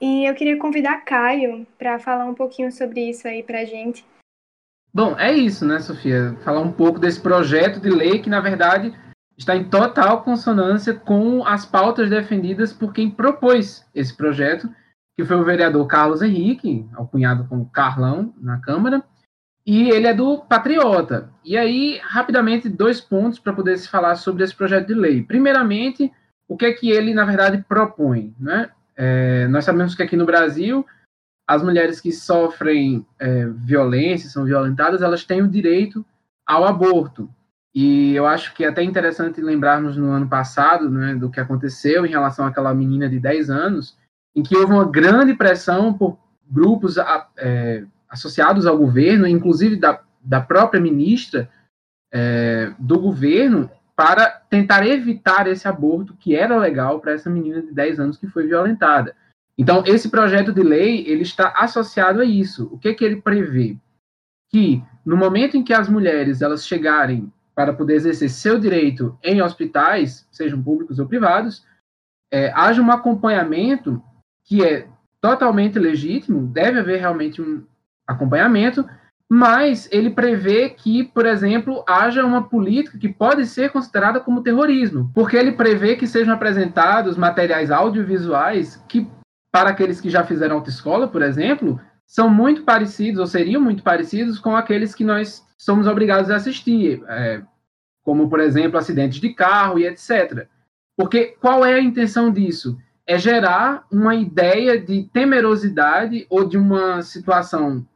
e 0.00 0.28
eu 0.28 0.34
queria 0.34 0.58
convidar 0.58 1.04
Caio 1.04 1.66
para 1.78 1.98
falar 1.98 2.24
um 2.24 2.34
pouquinho 2.34 2.72
sobre 2.72 3.10
isso 3.10 3.28
aí 3.28 3.42
para 3.42 3.60
a 3.60 3.64
gente. 3.64 4.04
Bom, 4.92 5.16
é 5.18 5.32
isso, 5.32 5.64
né, 5.64 5.78
Sofia? 5.78 6.36
Falar 6.44 6.60
um 6.60 6.72
pouco 6.72 6.98
desse 6.98 7.20
projeto 7.20 7.78
de 7.78 7.90
lei 7.90 8.18
que, 8.18 8.30
na 8.30 8.40
verdade, 8.40 8.92
está 9.38 9.54
em 9.54 9.64
total 9.64 10.22
consonância 10.22 10.94
com 10.94 11.44
as 11.46 11.64
pautas 11.64 12.10
defendidas 12.10 12.72
por 12.72 12.92
quem 12.92 13.10
propôs 13.10 13.86
esse 13.94 14.16
projeto, 14.16 14.68
que 15.16 15.24
foi 15.24 15.36
o 15.36 15.44
vereador 15.44 15.86
Carlos 15.86 16.22
Henrique, 16.22 16.88
alcunhado 16.94 17.46
como 17.48 17.70
Carlão 17.70 18.34
na 18.38 18.58
Câmara, 18.60 19.04
e 19.64 19.90
ele 19.90 20.06
é 20.06 20.14
do 20.14 20.38
Patriota. 20.38 21.30
E 21.44 21.56
aí, 21.56 22.00
rapidamente, 22.02 22.68
dois 22.68 23.00
pontos 23.00 23.38
para 23.38 23.52
poder 23.52 23.78
se 23.78 23.88
falar 23.88 24.16
sobre 24.16 24.42
esse 24.42 24.54
projeto 24.54 24.88
de 24.88 24.94
lei. 24.94 25.22
Primeiramente, 25.22 26.10
o 26.48 26.56
que 26.56 26.66
é 26.66 26.72
que 26.72 26.90
ele, 26.90 27.14
na 27.14 27.24
verdade, 27.24 27.64
propõe, 27.68 28.34
né? 28.40 28.70
É, 29.02 29.48
nós 29.48 29.64
sabemos 29.64 29.94
que 29.94 30.02
aqui 30.02 30.14
no 30.14 30.26
Brasil, 30.26 30.84
as 31.48 31.62
mulheres 31.62 32.02
que 32.02 32.12
sofrem 32.12 33.06
é, 33.18 33.46
violência, 33.46 34.28
são 34.28 34.44
violentadas, 34.44 35.00
elas 35.00 35.24
têm 35.24 35.40
o 35.40 35.48
direito 35.48 36.04
ao 36.46 36.66
aborto. 36.66 37.26
E 37.74 38.14
eu 38.14 38.26
acho 38.26 38.52
que 38.52 38.62
é 38.62 38.68
até 38.68 38.82
interessante 38.82 39.40
lembrarmos 39.40 39.96
no 39.96 40.10
ano 40.10 40.28
passado 40.28 40.90
né, 40.90 41.14
do 41.14 41.30
que 41.30 41.40
aconteceu 41.40 42.04
em 42.04 42.10
relação 42.10 42.44
àquela 42.44 42.74
menina 42.74 43.08
de 43.08 43.18
10 43.18 43.48
anos, 43.48 43.96
em 44.36 44.42
que 44.42 44.54
houve 44.54 44.74
uma 44.74 44.84
grande 44.84 45.32
pressão 45.32 45.94
por 45.94 46.18
grupos 46.50 46.96
é, 47.38 47.84
associados 48.06 48.66
ao 48.66 48.76
governo, 48.76 49.26
inclusive 49.26 49.76
da, 49.76 50.02
da 50.20 50.42
própria 50.42 50.80
ministra 50.80 51.48
é, 52.12 52.70
do 52.78 53.00
governo, 53.00 53.70
para 54.00 54.30
tentar 54.30 54.86
evitar 54.86 55.46
esse 55.46 55.68
aborto 55.68 56.16
que 56.18 56.34
era 56.34 56.56
legal 56.56 57.00
para 57.00 57.12
essa 57.12 57.28
menina 57.28 57.60
de 57.60 57.70
10 57.70 58.00
anos 58.00 58.16
que 58.16 58.26
foi 58.26 58.46
violentada. 58.46 59.14
Então, 59.58 59.84
esse 59.84 60.08
projeto 60.08 60.54
de 60.54 60.62
lei, 60.62 61.06
ele 61.06 61.20
está 61.20 61.52
associado 61.54 62.22
a 62.22 62.24
isso. 62.24 62.66
O 62.72 62.78
que 62.78 62.94
que 62.94 63.04
ele 63.04 63.20
prevê? 63.20 63.76
Que 64.48 64.82
no 65.04 65.18
momento 65.18 65.58
em 65.58 65.62
que 65.62 65.74
as 65.74 65.86
mulheres 65.86 66.40
elas 66.40 66.66
chegarem 66.66 67.30
para 67.54 67.74
poder 67.74 67.96
exercer 67.96 68.30
seu 68.30 68.58
direito 68.58 69.18
em 69.22 69.42
hospitais, 69.42 70.26
sejam 70.32 70.62
públicos 70.62 70.98
ou 70.98 71.06
privados, 71.06 71.66
é, 72.32 72.50
haja 72.54 72.80
um 72.80 72.90
acompanhamento 72.90 74.02
que 74.44 74.64
é 74.64 74.88
totalmente 75.20 75.78
legítimo, 75.78 76.46
deve 76.46 76.80
haver 76.80 77.00
realmente 77.00 77.42
um 77.42 77.66
acompanhamento, 78.06 78.88
mas 79.32 79.88
ele 79.92 80.10
prevê 80.10 80.70
que, 80.70 81.04
por 81.04 81.24
exemplo, 81.24 81.84
haja 81.86 82.26
uma 82.26 82.48
política 82.48 82.98
que 82.98 83.08
pode 83.08 83.46
ser 83.46 83.70
considerada 83.70 84.18
como 84.18 84.42
terrorismo, 84.42 85.08
porque 85.14 85.36
ele 85.36 85.52
prevê 85.52 85.94
que 85.94 86.04
sejam 86.04 86.34
apresentados 86.34 87.16
materiais 87.16 87.70
audiovisuais 87.70 88.84
que, 88.88 89.06
para 89.52 89.70
aqueles 89.70 90.00
que 90.00 90.10
já 90.10 90.24
fizeram 90.24 90.56
autoescola, 90.56 91.06
por 91.06 91.22
exemplo, 91.22 91.80
são 92.04 92.28
muito 92.28 92.64
parecidos, 92.64 93.20
ou 93.20 93.26
seriam 93.28 93.62
muito 93.62 93.84
parecidos 93.84 94.40
com 94.40 94.56
aqueles 94.56 94.96
que 94.96 95.04
nós 95.04 95.46
somos 95.56 95.86
obrigados 95.86 96.28
a 96.28 96.34
assistir, 96.34 97.00
é, 97.06 97.40
como, 98.02 98.28
por 98.28 98.40
exemplo, 98.40 98.78
acidentes 98.78 99.20
de 99.20 99.32
carro 99.32 99.78
e 99.78 99.86
etc. 99.86 100.48
Porque 100.96 101.36
qual 101.40 101.64
é 101.64 101.74
a 101.74 101.80
intenção 101.80 102.32
disso? 102.32 102.76
É 103.06 103.16
gerar 103.16 103.86
uma 103.92 104.16
ideia 104.16 104.76
de 104.76 105.04
temerosidade 105.12 106.26
ou 106.28 106.48
de 106.48 106.58
uma 106.58 107.00
situação 107.02 107.86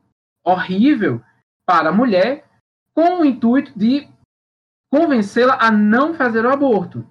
horrível 0.45 1.21
para 1.67 1.89
a 1.89 1.93
mulher, 1.93 2.45
com 2.95 3.21
o 3.21 3.25
intuito 3.25 3.73
de 3.77 4.09
convencê-la 4.93 5.59
a 5.61 5.71
não 5.71 6.15
fazer 6.15 6.45
o 6.45 6.51
aborto. 6.51 7.05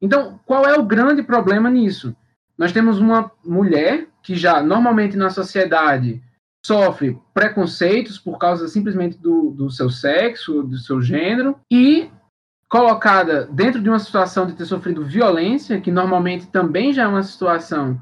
Então, 0.00 0.40
qual 0.46 0.64
é 0.64 0.78
o 0.78 0.84
grande 0.84 1.22
problema 1.22 1.68
nisso? 1.68 2.16
Nós 2.56 2.72
temos 2.72 2.98
uma 2.98 3.30
mulher 3.44 4.08
que 4.22 4.34
já 4.34 4.62
normalmente 4.62 5.16
na 5.16 5.28
sociedade 5.28 6.22
sofre 6.64 7.20
preconceitos 7.34 8.18
por 8.18 8.38
causa 8.38 8.66
simplesmente 8.66 9.18
do, 9.18 9.50
do 9.50 9.70
seu 9.70 9.90
sexo, 9.90 10.62
do 10.62 10.78
seu 10.78 11.00
gênero, 11.00 11.58
e 11.70 12.10
colocada 12.68 13.46
dentro 13.46 13.80
de 13.80 13.88
uma 13.88 13.98
situação 13.98 14.46
de 14.46 14.54
ter 14.54 14.64
sofrido 14.64 15.04
violência, 15.04 15.80
que 15.80 15.92
normalmente 15.92 16.46
também 16.48 16.92
já 16.92 17.04
é 17.04 17.06
uma 17.06 17.22
situação 17.22 18.00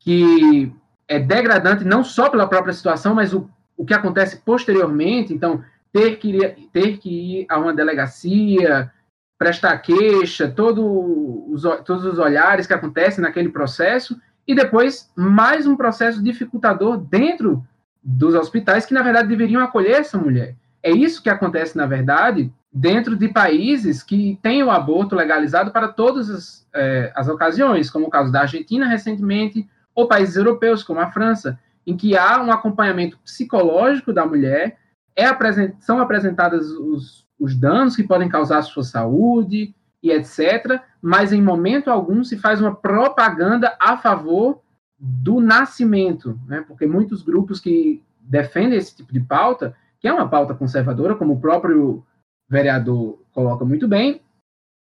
que 0.00 0.72
é 1.08 1.18
degradante 1.18 1.84
não 1.84 2.04
só 2.04 2.28
pela 2.28 2.48
própria 2.48 2.74
situação, 2.74 3.14
mas 3.14 3.32
o 3.32 3.48
o 3.76 3.84
que 3.84 3.94
acontece 3.94 4.38
posteriormente, 4.44 5.34
então, 5.34 5.62
ter 5.92 6.16
que 6.16 6.30
ir, 6.30 6.68
ter 6.72 6.98
que 6.98 7.40
ir 7.40 7.46
a 7.48 7.58
uma 7.58 7.74
delegacia, 7.74 8.90
prestar 9.38 9.78
queixa, 9.78 10.48
todo 10.48 11.50
os, 11.50 11.62
todos 11.84 12.04
os 12.04 12.18
olhares 12.18 12.66
que 12.66 12.74
acontecem 12.74 13.22
naquele 13.22 13.50
processo, 13.50 14.18
e 14.46 14.54
depois 14.54 15.10
mais 15.16 15.66
um 15.66 15.76
processo 15.76 16.22
dificultador 16.22 16.96
dentro 16.98 17.66
dos 18.02 18.34
hospitais 18.34 18.86
que, 18.86 18.94
na 18.94 19.02
verdade, 19.02 19.28
deveriam 19.28 19.62
acolher 19.62 20.00
essa 20.00 20.16
mulher. 20.16 20.54
É 20.82 20.90
isso 20.90 21.22
que 21.22 21.28
acontece, 21.28 21.76
na 21.76 21.86
verdade, 21.86 22.52
dentro 22.72 23.16
de 23.16 23.28
países 23.28 24.02
que 24.02 24.38
têm 24.42 24.62
o 24.62 24.70
aborto 24.70 25.16
legalizado 25.16 25.72
para 25.72 25.88
todas 25.88 26.30
as, 26.30 26.68
é, 26.74 27.12
as 27.16 27.26
ocasiões, 27.26 27.90
como 27.90 28.06
o 28.06 28.10
caso 28.10 28.30
da 28.30 28.42
Argentina 28.42 28.86
recentemente, 28.86 29.68
ou 29.94 30.06
países 30.06 30.36
europeus, 30.36 30.84
como 30.84 31.00
a 31.00 31.10
França 31.10 31.58
em 31.86 31.96
que 31.96 32.16
há 32.16 32.42
um 32.42 32.50
acompanhamento 32.50 33.18
psicológico 33.18 34.12
da 34.12 34.26
mulher, 34.26 34.78
é 35.14 35.24
apresent, 35.24 35.74
são 35.80 36.00
apresentados 36.00 36.70
os, 36.72 37.26
os 37.38 37.56
danos 37.56 37.94
que 37.94 38.02
podem 38.02 38.28
causar 38.28 38.58
à 38.58 38.62
sua 38.62 38.82
saúde 38.82 39.74
e 40.02 40.10
etc., 40.10 40.80
mas 41.00 41.32
em 41.32 41.40
momento 41.40 41.88
algum 41.88 42.24
se 42.24 42.36
faz 42.36 42.60
uma 42.60 42.74
propaganda 42.74 43.76
a 43.80 43.96
favor 43.96 44.60
do 44.98 45.40
nascimento, 45.40 46.38
né? 46.46 46.64
porque 46.66 46.86
muitos 46.86 47.22
grupos 47.22 47.60
que 47.60 48.02
defendem 48.20 48.78
esse 48.78 48.96
tipo 48.96 49.12
de 49.12 49.20
pauta, 49.20 49.74
que 50.00 50.08
é 50.08 50.12
uma 50.12 50.28
pauta 50.28 50.54
conservadora, 50.54 51.14
como 51.14 51.34
o 51.34 51.40
próprio 51.40 52.04
vereador 52.48 53.18
coloca 53.32 53.64
muito 53.64 53.86
bem, 53.86 54.20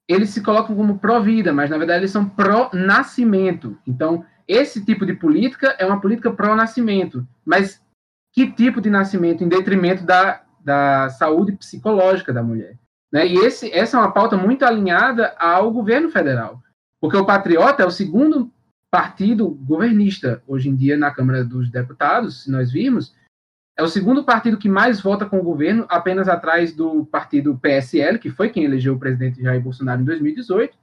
eles 0.07 0.29
se 0.29 0.41
colocam 0.41 0.75
como 0.75 0.99
pró-vida, 0.99 1.51
mas 1.51 1.69
na 1.69 1.77
verdade 1.77 2.01
eles 2.01 2.11
são 2.11 2.27
pró-nascimento. 2.27 3.77
Então, 3.85 4.23
esse 4.47 4.83
tipo 4.85 5.05
de 5.05 5.13
política 5.13 5.75
é 5.77 5.85
uma 5.85 5.99
política 5.99 6.31
pró-nascimento, 6.31 7.27
mas 7.45 7.81
que 8.33 8.51
tipo 8.51 8.79
de 8.79 8.89
nascimento 8.89 9.43
em 9.43 9.49
detrimento 9.49 10.03
da, 10.03 10.43
da 10.63 11.09
saúde 11.09 11.53
psicológica 11.53 12.31
da 12.31 12.41
mulher? 12.41 12.77
Né? 13.11 13.27
E 13.27 13.35
esse, 13.37 13.71
essa 13.71 13.97
é 13.97 13.99
uma 13.99 14.11
pauta 14.11 14.37
muito 14.37 14.63
alinhada 14.63 15.35
ao 15.37 15.71
governo 15.71 16.09
federal, 16.09 16.61
porque 17.01 17.17
o 17.17 17.25
Patriota 17.25 17.83
é 17.83 17.85
o 17.85 17.91
segundo 17.91 18.51
partido 18.89 19.49
governista 19.49 20.41
hoje 20.47 20.69
em 20.69 20.75
dia 20.75 20.97
na 20.97 21.11
Câmara 21.11 21.43
dos 21.43 21.69
Deputados, 21.69 22.43
se 22.43 22.51
nós 22.51 22.71
virmos, 22.71 23.13
é 23.77 23.83
o 23.83 23.87
segundo 23.87 24.23
partido 24.23 24.57
que 24.57 24.69
mais 24.69 24.99
vota 24.99 25.25
com 25.25 25.39
o 25.39 25.43
governo, 25.43 25.85
apenas 25.89 26.27
atrás 26.27 26.73
do 26.73 27.05
partido 27.05 27.57
PSL, 27.59 28.17
que 28.17 28.31
foi 28.31 28.49
quem 28.49 28.63
elegeu 28.63 28.95
o 28.95 28.99
presidente 28.99 29.41
Jair 29.41 29.61
Bolsonaro 29.61 30.01
em 30.01 30.05
2018, 30.05 30.75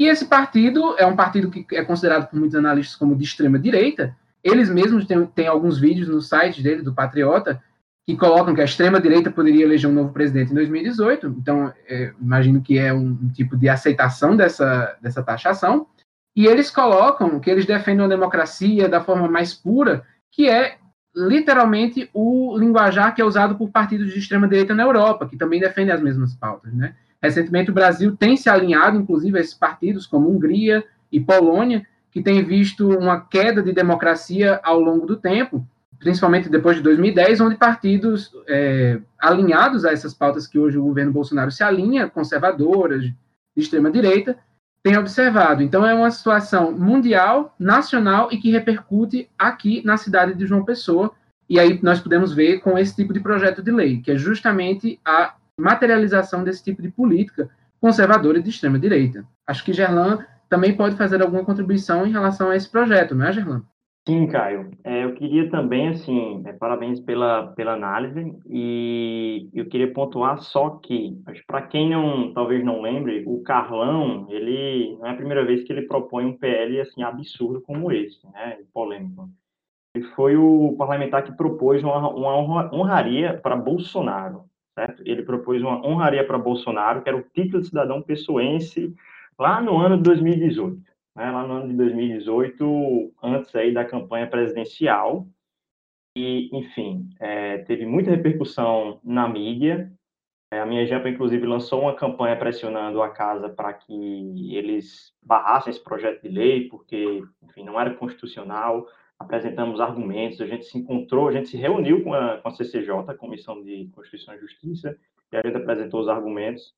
e 0.00 0.08
esse 0.08 0.24
partido 0.24 0.94
é 0.96 1.04
um 1.04 1.14
partido 1.14 1.50
que 1.50 1.76
é 1.76 1.84
considerado 1.84 2.26
por 2.26 2.38
muitos 2.38 2.56
analistas 2.56 2.96
como 2.96 3.14
de 3.14 3.22
extrema 3.22 3.58
direita. 3.58 4.16
Eles 4.42 4.70
mesmos 4.70 5.04
têm, 5.04 5.26
têm 5.26 5.46
alguns 5.46 5.78
vídeos 5.78 6.08
no 6.08 6.22
site 6.22 6.62
dele, 6.62 6.80
do 6.80 6.94
Patriota, 6.94 7.62
que 8.06 8.16
colocam 8.16 8.54
que 8.54 8.62
a 8.62 8.64
extrema 8.64 8.98
direita 8.98 9.30
poderia 9.30 9.62
eleger 9.62 9.90
um 9.90 9.92
novo 9.92 10.10
presidente 10.10 10.52
em 10.52 10.54
2018. 10.54 11.36
Então, 11.38 11.70
é, 11.86 12.14
imagino 12.18 12.62
que 12.62 12.78
é 12.78 12.94
um, 12.94 13.10
um, 13.10 13.28
tipo 13.28 13.58
de 13.58 13.68
aceitação 13.68 14.34
dessa, 14.34 14.96
dessa 15.02 15.22
taxação. 15.22 15.86
E 16.34 16.46
eles 16.46 16.70
colocam 16.70 17.38
que 17.38 17.50
eles 17.50 17.66
defendem 17.66 18.00
uma 18.00 18.08
democracia 18.08 18.88
da 18.88 19.02
forma 19.02 19.28
mais 19.28 19.52
pura, 19.52 20.02
que 20.30 20.48
é 20.48 20.78
literalmente 21.14 22.08
o 22.14 22.56
linguajar 22.56 23.14
que 23.14 23.20
é 23.20 23.24
usado 23.24 23.54
por 23.54 23.68
partidos 23.68 24.14
de 24.14 24.18
extrema 24.18 24.48
direita 24.48 24.74
na 24.74 24.82
Europa, 24.82 25.28
que 25.28 25.36
também 25.36 25.60
defendem 25.60 25.94
as 25.94 26.00
mesmas 26.00 26.34
pautas, 26.34 26.72
né? 26.72 26.94
Recentemente, 27.22 27.70
o 27.70 27.74
Brasil 27.74 28.16
tem 28.16 28.36
se 28.36 28.48
alinhado, 28.48 28.98
inclusive, 28.98 29.36
a 29.38 29.40
esses 29.40 29.54
partidos, 29.54 30.06
como 30.06 30.30
Hungria 30.30 30.84
e 31.12 31.20
Polônia, 31.20 31.86
que 32.10 32.22
têm 32.22 32.42
visto 32.42 32.88
uma 32.88 33.20
queda 33.20 33.62
de 33.62 33.72
democracia 33.72 34.58
ao 34.62 34.80
longo 34.80 35.06
do 35.06 35.16
tempo, 35.16 35.66
principalmente 35.98 36.48
depois 36.48 36.76
de 36.76 36.82
2010, 36.82 37.40
onde 37.42 37.56
partidos 37.56 38.32
é, 38.48 38.98
alinhados 39.18 39.84
a 39.84 39.92
essas 39.92 40.14
pautas 40.14 40.46
que 40.46 40.58
hoje 40.58 40.78
o 40.78 40.84
governo 40.84 41.12
Bolsonaro 41.12 41.50
se 41.50 41.62
alinha, 41.62 42.08
conservadoras, 42.08 43.02
de 43.02 43.14
extrema-direita, 43.56 44.36
têm 44.82 44.96
observado. 44.96 45.62
Então, 45.62 45.86
é 45.86 45.92
uma 45.92 46.10
situação 46.10 46.72
mundial, 46.72 47.54
nacional 47.58 48.28
e 48.32 48.38
que 48.38 48.50
repercute 48.50 49.28
aqui 49.38 49.82
na 49.84 49.98
cidade 49.98 50.34
de 50.34 50.46
João 50.46 50.64
Pessoa. 50.64 51.12
E 51.48 51.58
aí 51.58 51.78
nós 51.82 52.00
podemos 52.00 52.32
ver 52.32 52.60
com 52.60 52.78
esse 52.78 52.96
tipo 52.96 53.12
de 53.12 53.20
projeto 53.20 53.62
de 53.62 53.70
lei, 53.70 54.00
que 54.00 54.10
é 54.10 54.16
justamente 54.16 54.98
a 55.04 55.34
materialização 55.60 56.42
desse 56.42 56.64
tipo 56.64 56.82
de 56.82 56.90
política 56.90 57.48
conservadora 57.80 58.38
e 58.38 58.42
de 58.42 58.50
extrema 58.50 58.78
direita. 58.78 59.24
Acho 59.46 59.64
que 59.64 59.72
Gerlan 59.72 60.24
também 60.48 60.76
pode 60.76 60.96
fazer 60.96 61.22
alguma 61.22 61.44
contribuição 61.44 62.06
em 62.06 62.12
relação 62.12 62.50
a 62.50 62.56
esse 62.56 62.68
projeto, 62.68 63.14
não 63.14 63.26
é, 63.26 63.32
Gerlan? 63.32 63.62
Sim, 64.08 64.26
Caio. 64.26 64.70
É, 64.82 65.04
eu 65.04 65.14
queria 65.14 65.48
também, 65.50 65.88
assim, 65.88 66.42
é, 66.46 66.52
parabéns 66.52 66.98
pela, 67.00 67.48
pela 67.48 67.74
análise 67.74 68.34
e 68.48 69.48
eu 69.52 69.66
queria 69.66 69.92
pontuar 69.92 70.38
só 70.38 70.70
que, 70.70 71.16
para 71.46 71.62
quem 71.62 71.90
não, 71.90 72.32
talvez 72.32 72.64
não 72.64 72.80
lembre, 72.80 73.22
o 73.26 73.42
Carlão, 73.42 74.26
ele 74.28 74.96
não 74.98 75.06
é 75.06 75.10
a 75.10 75.16
primeira 75.16 75.44
vez 75.44 75.62
que 75.62 75.72
ele 75.72 75.82
propõe 75.82 76.24
um 76.24 76.36
PL 76.36 76.80
assim 76.80 77.02
absurdo 77.02 77.60
como 77.60 77.92
esse, 77.92 78.26
né, 78.32 78.58
polêmico. 78.72 79.28
Ele 79.94 80.04
foi 80.14 80.36
o 80.36 80.74
parlamentar 80.78 81.22
que 81.22 81.36
propôs 81.36 81.82
uma, 81.82 82.08
uma 82.08 82.74
honraria 82.74 83.38
para 83.38 83.54
Bolsonaro 83.54 84.49
certo? 84.80 85.02
Ele 85.04 85.22
propôs 85.22 85.60
uma 85.62 85.86
honraria 85.86 86.26
para 86.26 86.38
Bolsonaro, 86.38 87.02
que 87.02 87.08
era 87.08 87.18
o 87.18 87.22
título 87.22 87.60
de 87.60 87.68
cidadão 87.68 88.00
pessoense, 88.00 88.94
lá 89.38 89.60
no 89.60 89.76
ano 89.76 89.98
de 89.98 90.02
2018. 90.04 90.80
Né? 91.14 91.30
Lá 91.30 91.46
no 91.46 91.54
ano 91.54 91.68
de 91.68 91.76
2018, 91.76 93.12
antes 93.22 93.54
aí 93.54 93.74
da 93.74 93.84
campanha 93.84 94.26
presidencial. 94.26 95.26
E, 96.16 96.48
enfim, 96.52 97.08
é, 97.20 97.58
teve 97.58 97.84
muita 97.84 98.10
repercussão 98.10 99.00
na 99.04 99.28
mídia. 99.28 99.92
É, 100.52 100.60
a 100.60 100.66
minha 100.66 100.84
Jampa, 100.86 101.08
inclusive, 101.08 101.46
lançou 101.46 101.82
uma 101.82 101.94
campanha 101.94 102.36
pressionando 102.36 103.02
a 103.02 103.10
casa 103.10 103.48
para 103.48 103.72
que 103.72 104.56
eles 104.56 105.12
barrassem 105.22 105.70
esse 105.70 105.82
projeto 105.82 106.22
de 106.22 106.28
lei, 106.28 106.68
porque, 106.68 107.22
enfim, 107.42 107.64
não 107.64 107.78
era 107.78 107.94
constitucional 107.94 108.86
apresentamos 109.20 109.80
argumentos, 109.80 110.40
a 110.40 110.46
gente 110.46 110.64
se 110.64 110.78
encontrou, 110.78 111.28
a 111.28 111.32
gente 111.32 111.50
se 111.50 111.56
reuniu 111.58 112.02
com 112.02 112.14
a, 112.14 112.38
com 112.38 112.48
a 112.48 112.50
CCJ, 112.52 112.90
a 113.06 113.14
Comissão 113.14 113.62
de 113.62 113.86
Constituição 113.94 114.34
e 114.34 114.38
Justiça, 114.38 114.96
e 115.30 115.36
a 115.36 115.42
gente 115.44 115.58
apresentou 115.58 116.00
os 116.00 116.08
argumentos. 116.08 116.74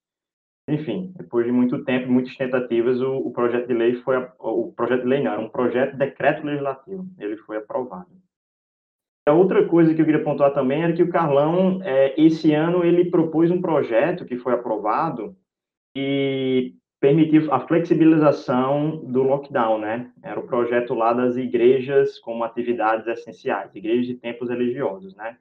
Enfim, 0.69 1.13
depois 1.17 1.47
de 1.47 1.53
muito 1.53 1.85
tempo, 1.85 2.11
muitas 2.11 2.37
tentativas, 2.37 3.01
o, 3.01 3.17
o 3.19 3.33
projeto 3.33 3.69
de 3.69 3.75
lei 3.75 3.95
foi, 3.95 4.17
o 4.39 4.73
projeto 4.73 5.03
de 5.03 5.09
lei 5.09 5.23
não, 5.23 5.33
era 5.33 5.41
um 5.41 5.49
projeto 5.49 5.93
de 5.93 5.99
decreto 5.99 6.45
legislativo, 6.45 7.07
ele 7.19 7.37
foi 7.37 7.59
aprovado. 7.59 8.11
A 9.29 9.33
outra 9.33 9.67
coisa 9.69 9.95
que 9.95 10.03
eu 10.03 10.05
queria 10.05 10.25
pontuar 10.25 10.53
também 10.53 10.83
era 10.83 10.93
que 10.93 11.03
o 11.03 11.11
Carlão, 11.11 11.81
é, 11.85 12.21
esse 12.21 12.53
ano, 12.53 12.85
ele 12.85 13.09
propôs 13.09 13.53
um 13.53 13.61
projeto 13.61 14.25
que 14.25 14.37
foi 14.37 14.53
aprovado 14.53 15.37
e 15.97 16.75
permitiu 17.03 17.53
a 17.53 17.59
flexibilização 17.67 19.05
do 19.05 19.25
lockdown, 19.25 19.81
né? 19.81 20.13
Era 20.23 20.39
o 20.39 20.47
projeto 20.47 20.95
lá 20.95 21.13
das 21.13 21.37
igrejas 21.37 22.17
como 22.21 22.45
atividades 22.45 23.09
essenciais, 23.09 23.75
igrejas 23.75 24.07
de 24.07 24.15
templos 24.15 24.49
religiosos, 24.49 25.13
né? 25.17 25.37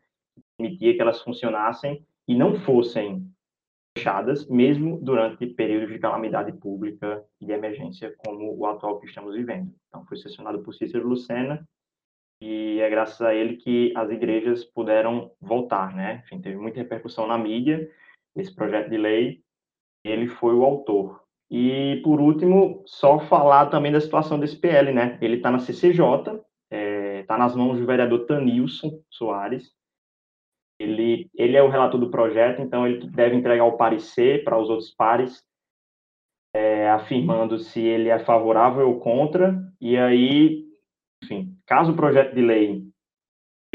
Permitia 0.57 0.95
que 0.95 1.01
elas 1.01 1.21
funcionassem 1.21 2.03
e 2.27 2.33
não 2.33 2.55
fossem 2.61 3.31
fechadas, 3.95 4.49
mesmo 4.49 4.99
durante 5.03 5.45
períodos 5.45 5.91
de 5.91 5.99
calamidade 5.99 6.51
pública 6.51 7.23
e 7.39 7.45
de 7.45 7.51
emergência, 7.51 8.11
como 8.25 8.57
o 8.57 8.65
atual 8.65 8.99
que 8.99 9.05
estamos 9.05 9.35
vivendo. 9.35 9.71
Então, 9.87 10.03
foi 10.07 10.17
sessionado 10.17 10.63
por 10.63 10.73
Cícero 10.73 11.07
Lucena 11.07 11.63
e 12.41 12.79
é 12.79 12.89
graças 12.89 13.21
a 13.21 13.35
ele 13.35 13.57
que 13.57 13.93
as 13.95 14.09
igrejas 14.09 14.65
puderam 14.65 15.31
voltar, 15.39 15.95
né? 15.95 16.23
Enfim, 16.25 16.41
teve 16.41 16.57
muita 16.57 16.79
repercussão 16.79 17.27
na 17.27 17.37
mídia 17.37 17.87
esse 18.35 18.55
projeto 18.55 18.89
de 18.89 18.97
lei, 18.97 19.43
ele 20.03 20.27
foi 20.27 20.55
o 20.55 20.63
autor. 20.63 21.20
E, 21.51 21.99
por 22.01 22.21
último, 22.21 22.81
só 22.85 23.19
falar 23.19 23.65
também 23.65 23.91
da 23.91 23.99
situação 23.99 24.39
desse 24.39 24.55
PL, 24.55 24.93
né? 24.93 25.17
Ele 25.21 25.35
está 25.35 25.51
na 25.51 25.59
CCJ, 25.59 25.99
está 25.99 26.39
é, 26.71 27.23
tá 27.23 27.37
nas 27.37 27.53
mãos 27.53 27.77
do 27.77 27.85
vereador 27.85 28.25
Tanilson 28.25 29.01
Soares. 29.09 29.69
Ele, 30.79 31.29
ele 31.35 31.57
é 31.57 31.61
o 31.61 31.67
relator 31.67 31.99
do 31.99 32.09
projeto, 32.09 32.61
então 32.61 32.87
ele 32.87 33.05
deve 33.09 33.35
entregar 33.35 33.65
o 33.65 33.75
parecer 33.75 34.45
para 34.45 34.57
os 34.57 34.69
outros 34.69 34.91
pares, 34.91 35.43
é, 36.55 36.89
afirmando 36.89 37.59
se 37.59 37.81
ele 37.81 38.07
é 38.07 38.17
favorável 38.19 38.87
ou 38.87 39.01
contra. 39.01 39.61
E 39.81 39.97
aí, 39.97 40.63
enfim, 41.21 41.53
caso 41.67 41.91
o 41.91 41.97
projeto 41.97 42.33
de 42.33 42.41
lei 42.41 42.81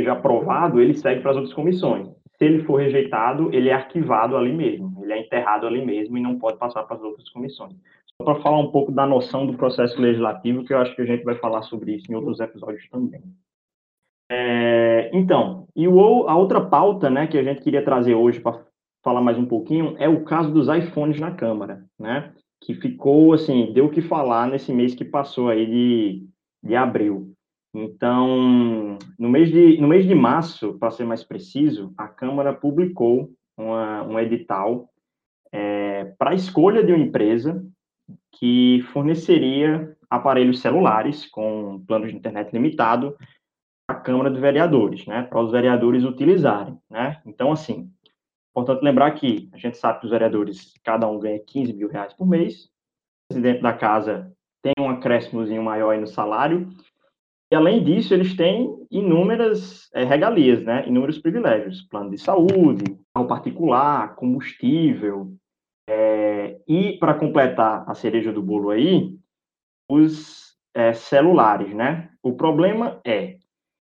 seja 0.01 0.13
aprovado, 0.13 0.81
ele 0.81 0.95
segue 0.95 1.21
para 1.21 1.33
as 1.33 1.37
outras 1.37 1.55
comissões. 1.55 2.09
Se 2.39 2.45
ele 2.47 2.65
for 2.65 2.77
rejeitado, 2.77 3.55
ele 3.55 3.69
é 3.69 3.75
arquivado 3.75 4.35
ali 4.35 4.53
mesmo, 4.53 4.86
ele 5.07 5.15
é 5.15 5.21
enterrado 5.21 5.67
ali 5.67 5.85
mesmo 5.85 6.19
e 6.19 6.21
não 6.21 6.39
pode 6.39 6.59
passar 6.59 6.83
para 6.83 6.97
as 6.97 7.03
outras 7.03 7.29
comissões. 7.31 7.75
Só 8.21 8.25
para 8.25 8.43
falar 8.43 8.59
um 8.59 8.71
pouco 8.71 8.91
da 8.91 9.07
noção 9.07 9.47
do 9.47 9.57
processo 9.57 10.01
legislativo, 10.01 10.65
que 10.65 10.73
eu 10.73 10.79
acho 10.79 10.95
que 10.95 11.03
a 11.03 11.07
gente 11.07 11.25
vai 11.25 11.37
falar 11.37 11.63
sobre 11.63 11.93
isso 11.93 12.11
em 12.11 12.15
outros 12.15 12.41
episódios 12.41 12.89
também. 12.89 13.23
É, 14.31 15.11
então, 15.13 15.69
e 15.75 15.87
o, 15.87 16.29
a 16.29 16.37
outra 16.37 16.61
pauta 16.61 17.09
né, 17.09 17.27
que 17.27 17.39
a 17.39 17.43
gente 17.43 17.63
queria 17.63 17.85
trazer 17.85 18.15
hoje 18.15 18.41
para 18.41 18.65
falar 19.05 19.21
mais 19.21 19.39
um 19.39 19.47
pouquinho 19.47 19.95
é 19.99 20.09
o 20.09 20.25
caso 20.25 20.53
dos 20.53 20.69
iPhones 20.69 21.21
na 21.21 21.31
Câmara, 21.31 21.85
né? 21.99 22.33
Que 22.61 22.75
ficou, 22.75 23.33
assim, 23.33 23.73
deu 23.73 23.87
o 23.87 23.91
que 23.91 24.03
falar 24.03 24.49
nesse 24.49 24.73
mês 24.73 24.95
que 24.95 25.05
passou 25.05 25.49
aí 25.49 25.67
de, 25.67 26.27
de 26.65 26.75
abril. 26.75 27.33
Então, 27.73 28.99
no 29.19 29.29
mês 29.29 29.51
de, 29.51 29.81
no 29.81 29.87
mês 29.87 30.07
de 30.07 30.15
março, 30.15 30.75
para 30.79 30.91
ser 30.91 31.05
mais 31.05 31.23
preciso, 31.23 31.93
a 31.97 32.09
Câmara 32.09 32.53
publicou 32.53 33.31
uma, 33.57 34.03
um 34.03 34.19
edital 34.19 34.89
é, 35.57 36.05
para 36.19 36.31
a 36.31 36.35
escolha 36.35 36.85
de 36.85 36.93
uma 36.93 37.03
empresa 37.03 37.65
que 38.33 38.85
forneceria 38.93 39.97
aparelhos 40.11 40.61
celulares 40.61 41.27
com 41.27 41.83
plano 41.87 42.07
de 42.07 42.15
internet 42.15 42.53
limitado 42.53 43.17
à 43.89 43.95
Câmara 43.95 44.31
de 44.31 44.39
Vereadores, 44.39 45.07
né, 45.07 45.23
para 45.23 45.41
os 45.41 45.51
vereadores 45.51 46.05
utilizarem, 46.05 46.79
né? 46.91 47.21
Então, 47.25 47.51
assim, 47.51 47.91
importante 48.51 48.85
lembrar 48.85 49.11
que 49.13 49.49
a 49.53 49.59
gente 49.59 49.79
sabe 49.79 50.01
que 50.01 50.07
os 50.07 50.11
vereadores, 50.11 50.75
cada 50.85 51.09
um 51.09 51.19
ganha 51.19 51.39
15 51.39 51.73
mil 51.73 51.89
reais 51.89 52.13
por 52.13 52.27
mês, 52.27 52.65
o 52.65 53.35
presidente 53.35 53.63
da 53.63 53.73
casa 53.73 54.33
tem 54.63 54.75
um 54.79 54.91
acréscimozinho 54.91 55.63
maior 55.63 55.97
no 55.99 56.07
salário, 56.07 56.69
e, 57.51 57.55
além 57.55 57.85
disso, 57.85 58.13
eles 58.13 58.35
têm 58.35 58.77
inúmeras 58.91 59.89
é, 59.95 60.03
regalias, 60.03 60.65
né? 60.65 60.87
inúmeros 60.87 61.19
privilégios. 61.19 61.83
Plano 61.83 62.11
de 62.11 62.19
saúde, 62.19 62.99
carro 63.15 63.29
particular, 63.29 64.17
combustível. 64.17 65.33
É, 65.89 66.59
e, 66.67 66.95
para 66.99 67.15
completar 67.15 67.85
a 67.89 67.95
cereja 67.95 68.33
do 68.33 68.43
bolo 68.43 68.71
aí, 68.71 69.17
os 69.89 70.57
é, 70.75 70.93
celulares. 70.93 71.75
Né? 71.75 72.11
O 72.23 72.33
problema 72.33 73.01
é, 73.05 73.37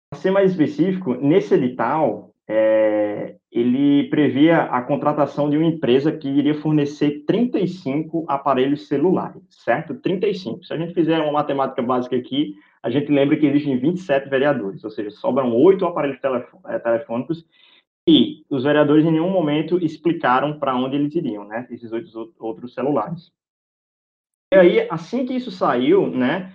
para 0.09 0.19
ser 0.19 0.31
mais 0.31 0.51
específico, 0.51 1.15
nesse 1.15 1.53
edital, 1.53 2.33
é, 2.47 3.35
ele 3.51 4.09
previa 4.09 4.63
a 4.63 4.81
contratação 4.81 5.49
de 5.49 5.57
uma 5.57 5.65
empresa 5.65 6.11
que 6.11 6.29
iria 6.29 6.55
fornecer 6.55 7.25
35 7.25 8.25
aparelhos 8.27 8.87
celulares, 8.87 9.41
certo? 9.49 9.95
35. 9.95 10.63
Se 10.63 10.73
a 10.73 10.77
gente 10.77 10.93
fizer 10.93 11.19
uma 11.19 11.33
matemática 11.33 11.81
básica 11.81 12.15
aqui, 12.15 12.55
a 12.81 12.89
gente 12.89 13.11
lembra 13.11 13.35
que 13.35 13.45
existem 13.45 13.77
27 13.77 14.29
vereadores, 14.29 14.83
ou 14.83 14.89
seja, 14.89 15.11
sobram 15.11 15.53
oito 15.55 15.85
aparelhos 15.85 16.19
eh, 16.67 16.79
telefônicos 16.79 17.45
e 18.07 18.45
os 18.49 18.63
vereadores 18.63 19.05
em 19.05 19.11
nenhum 19.11 19.29
momento 19.29 19.77
explicaram 19.83 20.57
para 20.57 20.75
onde 20.75 20.95
eles 20.95 21.13
iriam, 21.13 21.45
né, 21.45 21.67
esses 21.69 21.91
oito 21.91 22.33
outros 22.39 22.73
celulares. 22.73 23.31
E 24.53 24.57
aí, 24.57 24.87
assim 24.89 25.25
que 25.25 25.33
isso 25.33 25.51
saiu, 25.51 26.07
né, 26.07 26.53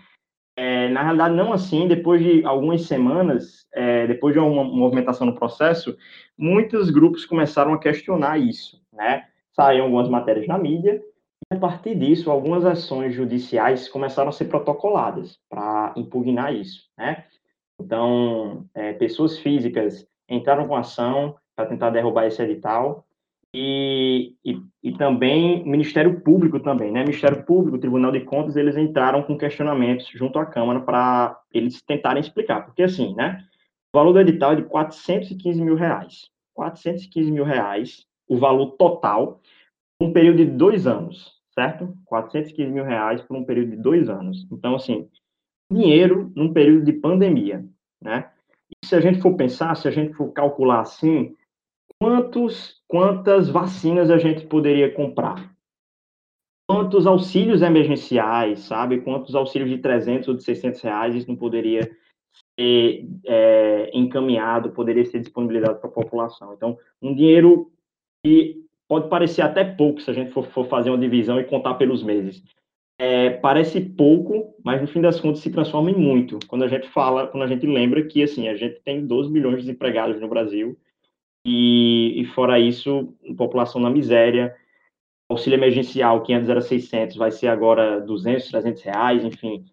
é, 0.56 0.88
na 0.88 1.02
realidade 1.02 1.34
não 1.34 1.52
assim, 1.52 1.86
depois 1.86 2.22
de 2.22 2.44
algumas 2.44 2.82
semanas, 2.82 3.66
é, 3.74 4.06
depois 4.06 4.32
de 4.32 4.40
uma 4.40 4.64
movimentação 4.64 5.26
no 5.26 5.34
processo, 5.34 5.96
muitos 6.38 6.88
grupos 6.88 7.26
começaram 7.26 7.74
a 7.74 7.78
questionar 7.78 8.38
isso, 8.38 8.80
né, 8.90 9.28
saíram 9.52 9.84
algumas 9.84 10.08
matérias 10.08 10.46
na 10.46 10.56
mídia, 10.56 11.02
a 11.50 11.56
partir 11.56 11.94
disso, 11.94 12.30
algumas 12.30 12.64
ações 12.64 13.14
judiciais 13.14 13.86
começaram 13.86 14.30
a 14.30 14.32
ser 14.32 14.46
protocoladas 14.46 15.38
para 15.50 15.92
impugnar 15.96 16.54
isso, 16.54 16.88
né? 16.96 17.26
Então, 17.78 18.66
é, 18.74 18.94
pessoas 18.94 19.38
físicas 19.38 20.06
entraram 20.28 20.66
com 20.66 20.74
ação 20.74 21.36
para 21.62 21.70
tentar 21.70 21.90
derrubar 21.90 22.26
esse 22.26 22.42
edital 22.42 23.04
e, 23.54 24.34
e, 24.44 24.60
e 24.82 24.92
também 24.92 25.64
Ministério 25.64 26.20
Público 26.20 26.60
também, 26.60 26.90
né? 26.90 27.00
Ministério 27.00 27.44
Público, 27.44 27.78
Tribunal 27.78 28.12
de 28.12 28.20
Contas, 28.20 28.56
eles 28.56 28.76
entraram 28.76 29.22
com 29.22 29.36
questionamentos 29.36 30.08
junto 30.14 30.38
à 30.38 30.46
Câmara 30.46 30.80
para 30.80 31.38
eles 31.52 31.82
tentarem 31.82 32.20
explicar, 32.20 32.64
porque 32.64 32.82
assim, 32.82 33.14
né? 33.14 33.44
O 33.94 33.98
valor 33.98 34.12
do 34.12 34.20
edital 34.20 34.52
é 34.52 34.56
de 34.56 34.62
415 34.64 35.62
mil 35.62 35.74
reais. 35.74 36.30
415 36.54 37.30
mil 37.30 37.44
reais, 37.44 38.06
o 38.28 38.38
valor 38.38 38.72
total, 38.72 39.40
um 40.00 40.12
período 40.12 40.38
de 40.38 40.46
dois 40.46 40.86
anos 40.86 41.42
certo? 41.54 41.94
415 42.06 42.70
mil 42.70 42.84
reais 42.84 43.22
por 43.22 43.36
um 43.36 43.44
período 43.44 43.70
de 43.70 43.76
dois 43.76 44.08
anos. 44.08 44.46
Então, 44.50 44.74
assim, 44.74 45.08
dinheiro 45.70 46.32
num 46.34 46.52
período 46.52 46.84
de 46.84 46.92
pandemia, 46.92 47.64
né? 48.00 48.30
E 48.70 48.86
se 48.86 48.94
a 48.94 49.00
gente 49.00 49.20
for 49.20 49.34
pensar, 49.36 49.74
se 49.76 49.86
a 49.86 49.90
gente 49.90 50.14
for 50.14 50.32
calcular 50.32 50.80
assim, 50.80 51.34
quantos, 52.02 52.82
quantas 52.88 53.48
vacinas 53.48 54.10
a 54.10 54.18
gente 54.18 54.44
poderia 54.46 54.92
comprar? 54.92 55.54
Quantos 56.68 57.06
auxílios 57.06 57.62
emergenciais, 57.62 58.60
sabe? 58.60 59.02
Quantos 59.02 59.36
auxílios 59.36 59.70
de 59.70 59.78
300 59.78 60.26
ou 60.26 60.34
de 60.34 60.42
600 60.42 60.80
reais 60.80 61.14
isso 61.14 61.28
não 61.28 61.36
poderia 61.36 61.88
ser 62.58 63.06
é, 63.24 63.90
encaminhado, 63.94 64.72
poderia 64.72 65.04
ser 65.04 65.20
disponibilizado 65.20 65.78
para 65.78 65.88
a 65.88 65.92
população? 65.92 66.52
Então, 66.54 66.76
um 67.00 67.14
dinheiro 67.14 67.70
que 68.24 68.64
pode 68.88 69.08
parecer 69.08 69.42
até 69.42 69.62
pouco 69.62 70.00
se 70.00 70.10
a 70.10 70.14
gente 70.14 70.32
for, 70.32 70.44
for 70.46 70.66
fazer 70.66 70.90
uma 70.90 70.98
divisão 70.98 71.38
e 71.38 71.44
contar 71.44 71.74
pelos 71.74 72.02
meses. 72.02 72.42
É, 72.98 73.30
parece 73.30 73.80
pouco, 73.80 74.56
mas 74.64 74.80
no 74.80 74.88
fim 74.88 75.00
das 75.00 75.20
contas 75.20 75.40
se 75.40 75.52
transforma 75.52 75.90
em 75.90 75.96
muito. 75.96 76.40
Quando 76.48 76.64
a 76.64 76.68
gente 76.68 76.88
fala, 76.88 77.28
quando 77.28 77.44
a 77.44 77.48
gente 77.48 77.64
lembra 77.64 78.02
que 78.02 78.24
assim 78.24 78.48
a 78.48 78.56
gente 78.56 78.80
tem 78.80 79.06
12 79.06 79.30
milhões 79.30 79.58
de 79.58 79.62
desempregados 79.62 80.20
no 80.20 80.28
Brasil 80.28 80.76
e, 81.44 82.20
e 82.20 82.24
fora 82.26 82.58
isso, 82.58 83.14
população 83.36 83.80
na 83.80 83.90
miséria, 83.90 84.54
auxílio 85.28 85.56
emergencial 85.56 86.22
que 86.22 86.32
antes 86.32 86.48
era 86.48 86.60
600 86.60 87.16
vai 87.16 87.30
ser 87.30 87.48
agora 87.48 88.00
200, 88.00 88.48
300 88.48 88.82
reais, 88.82 89.24
enfim. 89.24 89.64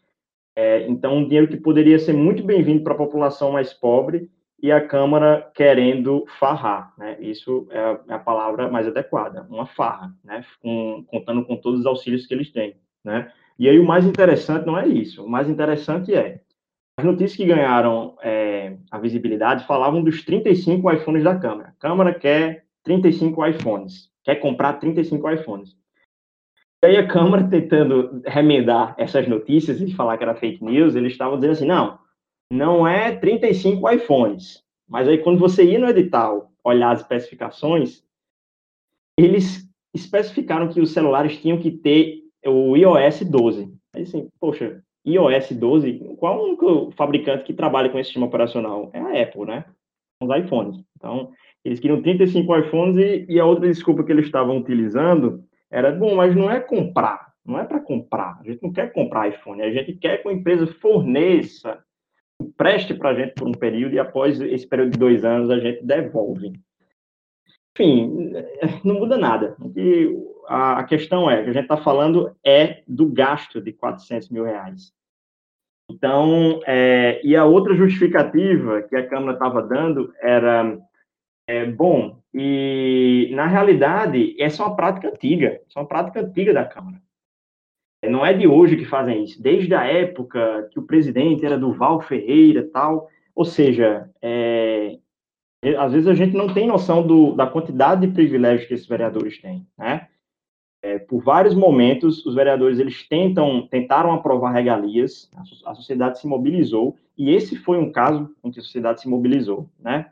É, 0.56 0.88
então, 0.88 1.18
um 1.18 1.26
dinheiro 1.26 1.48
que 1.48 1.58
poderia 1.58 2.00
ser 2.00 2.14
muito 2.14 2.44
bem-vindo 2.44 2.84
para 2.84 2.94
a 2.94 2.98
população 2.98 3.52
mais 3.52 3.74
pobre 3.74 4.30
e 4.62 4.72
a 4.72 4.86
Câmara 4.86 5.50
querendo 5.54 6.26
farrar, 6.40 6.94
né? 6.98 7.18
Isso 7.22 7.68
é 7.72 7.80
a, 7.80 8.00
é 8.10 8.14
a 8.14 8.20
palavra 8.20 8.70
mais 8.70 8.88
adequada, 8.88 9.48
uma 9.50 9.66
farra, 9.66 10.14
né? 10.24 10.44
Com, 10.62 11.06
contando 11.08 11.46
com 11.46 11.56
todos 11.56 11.82
os 11.82 11.86
auxílios 11.86 12.26
que 12.26 12.34
eles 12.34 12.52
têm, 12.52 12.76
né? 13.04 13.32
E 13.58 13.70
aí 13.70 13.80
o 13.80 13.86
mais 13.86 14.06
interessante 14.06 14.66
não 14.66 14.78
é 14.78 14.88
isso, 14.88 15.24
o 15.24 15.30
mais 15.30 15.50
interessante 15.50 16.14
é 16.14 16.42
as 17.00 17.06
notícias 17.06 17.38
que 17.38 17.46
ganharam 17.46 18.18
é, 18.22 18.76
a 18.92 18.98
visibilidade 19.00 19.66
falavam 19.66 20.04
dos 20.04 20.24
35 20.24 20.92
iPhones 20.92 21.24
da 21.24 21.38
Câmara. 21.40 21.70
A 21.70 21.82
Câmara 21.82 22.14
quer 22.14 22.66
35 22.84 23.46
iPhones, 23.48 24.12
quer 24.24 24.36
comprar 24.36 24.74
35 24.74 25.32
iPhones. 25.32 25.78
E 26.84 26.88
aí 26.88 26.98
a 26.98 27.08
Câmara 27.08 27.48
tentando 27.48 28.22
remendar 28.26 28.96
essas 28.98 29.28
notícias 29.28 29.80
e 29.80 29.94
falar 29.94 30.18
que 30.18 30.24
era 30.24 30.36
fake 30.36 30.64
news, 30.64 30.96
eles 30.96 31.14
estavam 31.14 31.38
dizendo 31.38 31.54
assim, 31.54 31.66
não, 31.66 32.00
não 32.52 32.86
é 32.86 33.16
35 33.16 33.90
iPhones. 33.92 34.62
Mas 34.88 35.08
aí, 35.08 35.20
quando 35.20 35.40
você 35.40 35.64
ia 35.64 35.80
no 35.80 35.88
edital 35.88 36.52
olhar 36.64 36.92
as 36.92 37.00
especificações, 37.00 38.04
eles 39.18 39.70
especificaram 39.94 40.68
que 40.68 40.82
os 40.82 40.92
celulares 40.92 41.38
tinham 41.38 41.60
que 41.60 41.72
ter 41.72 42.24
o 42.46 42.76
iOS 42.76 43.22
12. 43.22 43.74
Aí, 43.96 44.02
assim, 44.02 44.28
poxa, 44.40 44.84
iOS 45.06 45.52
12, 45.52 46.16
qual 46.18 46.40
o 46.40 46.44
único 46.48 46.92
fabricante 46.92 47.44
que 47.44 47.54
trabalha 47.54 47.90
com 47.90 47.98
esse 47.98 48.10
sistema 48.10 48.26
operacional? 48.26 48.90
É 48.94 49.00
a 49.00 49.24
Apple, 49.24 49.46
né? 49.46 49.66
Os 50.22 50.38
iPhones. 50.38 50.84
Então, 50.98 51.32
eles 51.64 51.80
queriam 51.80 52.02
35 52.02 52.58
iPhones 52.58 52.98
e, 52.98 53.26
e 53.30 53.40
a 53.40 53.46
outra 53.46 53.68
desculpa 53.68 54.04
que 54.04 54.12
eles 54.12 54.26
estavam 54.26 54.58
utilizando 54.58 55.44
era, 55.72 55.92
bom, 55.92 56.16
mas 56.16 56.36
não 56.36 56.50
é 56.50 56.60
comprar, 56.60 57.34
não 57.46 57.60
é 57.60 57.64
para 57.64 57.80
comprar. 57.80 58.40
A 58.40 58.44
gente 58.44 58.62
não 58.62 58.72
quer 58.72 58.92
comprar 58.92 59.30
iPhone, 59.30 59.62
a 59.62 59.72
gente 59.72 59.94
quer 59.94 60.22
que 60.22 60.28
a 60.28 60.34
empresa 60.34 60.68
forneça 60.82 61.84
preste 62.58 62.94
para 62.94 63.10
a 63.10 63.14
gente 63.14 63.34
por 63.34 63.48
um 63.48 63.54
período 63.54 63.94
e 63.94 64.00
após 64.00 64.40
esse 64.42 64.68
período 64.68 64.92
de 64.92 65.00
dois 65.00 65.24
anos 65.24 65.50
a 65.50 65.60
gente 65.60 65.84
devolve. 65.84 66.54
Enfim, 67.78 68.34
não 68.84 68.96
muda 68.96 69.18
nada. 69.18 69.56
A 70.50 70.84
questão 70.84 71.30
é, 71.30 71.44
que 71.44 71.50
a 71.52 71.54
gente 71.54 71.64
está 71.64 71.78
falando 71.78 72.36
é 72.44 72.82
do 72.88 73.06
gasto 73.06 73.62
de 73.62 73.72
400 73.72 74.30
mil 74.30 74.44
reais. 74.44 74.92
Então, 75.88 76.60
é, 76.66 77.22
e 77.24 77.36
a 77.36 77.46
outra 77.46 77.76
justificativa 77.76 78.82
que 78.82 78.96
a 78.96 79.08
Câmara 79.08 79.34
estava 79.34 79.62
dando 79.62 80.12
era, 80.20 80.76
é, 81.48 81.68
bom, 81.68 82.20
e 82.34 83.30
na 83.34 83.46
realidade, 83.46 84.36
essa 84.42 84.64
é 84.64 84.66
uma 84.66 84.76
prática 84.76 85.10
antiga, 85.10 85.62
essa 85.68 85.78
é 85.78 85.82
uma 85.82 85.88
prática 85.88 86.22
antiga 86.22 86.52
da 86.52 86.66
Câmara. 86.66 87.00
É, 88.02 88.10
não 88.10 88.26
é 88.26 88.34
de 88.34 88.48
hoje 88.48 88.76
que 88.76 88.86
fazem 88.86 89.24
isso, 89.24 89.40
desde 89.40 89.76
a 89.76 89.86
época 89.86 90.68
que 90.72 90.80
o 90.80 90.84
presidente 90.84 91.46
era 91.46 91.60
Duval 91.60 92.02
Ferreira 92.02 92.68
tal, 92.74 93.08
ou 93.36 93.46
seja, 93.46 94.10
é, 94.20 94.98
às 95.78 95.92
vezes 95.92 96.08
a 96.08 96.16
gente 96.16 96.36
não 96.36 96.52
tem 96.52 96.66
noção 96.66 97.06
do, 97.06 97.36
da 97.36 97.46
quantidade 97.46 98.08
de 98.08 98.14
privilégios 98.14 98.68
que 98.68 98.74
esses 98.74 98.88
vereadores 98.88 99.40
têm, 99.40 99.68
né? 99.78 100.09
Por 101.10 101.24
vários 101.24 101.56
momentos, 101.56 102.24
os 102.24 102.36
vereadores 102.36 102.78
eles 102.78 103.02
tentam, 103.08 103.68
tentaram 103.68 104.14
aprovar 104.14 104.52
regalias, 104.52 105.28
a, 105.36 105.72
a 105.72 105.74
sociedade 105.74 106.20
se 106.20 106.28
mobilizou, 106.28 106.96
e 107.18 107.34
esse 107.34 107.56
foi 107.56 107.80
um 107.80 107.92
caso 107.92 108.30
em 108.44 108.52
que 108.52 108.60
a 108.60 108.64
sociedade 108.64 109.02
se 109.02 109.10
mobilizou, 109.10 109.68
né? 109.80 110.06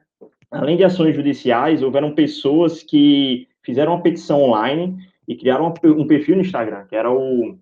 Além 0.50 0.76
de 0.76 0.84
ações 0.84 1.16
judiciais, 1.16 1.84
houveram 1.84 2.16
pessoas 2.16 2.82
que 2.82 3.48
fizeram 3.62 3.94
uma 3.94 4.02
petição 4.02 4.42
online 4.42 4.98
e 5.28 5.36
criaram 5.36 5.72
um 5.84 6.08
perfil 6.08 6.36
no 6.36 6.42
Instagram, 6.42 6.86
que 6.86 6.96
era 6.96 7.12
o 7.12 7.56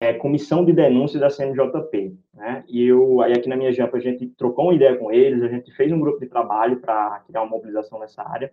é, 0.00 0.14
Comissão 0.14 0.64
de 0.64 0.72
Denúncia 0.72 1.20
da 1.20 1.28
CNJP, 1.28 2.16
né? 2.32 2.64
E 2.66 2.84
eu, 2.84 3.20
aí 3.20 3.34
aqui 3.34 3.50
na 3.50 3.56
minha 3.56 3.72
jampa, 3.72 3.98
a 3.98 4.00
gente 4.00 4.26
trocou 4.28 4.64
uma 4.64 4.74
ideia 4.74 4.96
com 4.96 5.12
eles, 5.12 5.42
a 5.42 5.48
gente 5.48 5.70
fez 5.72 5.92
um 5.92 6.00
grupo 6.00 6.20
de 6.20 6.26
trabalho 6.26 6.80
para 6.80 7.22
criar 7.26 7.42
uma 7.42 7.50
mobilização 7.50 7.98
nessa 7.98 8.26
área. 8.26 8.50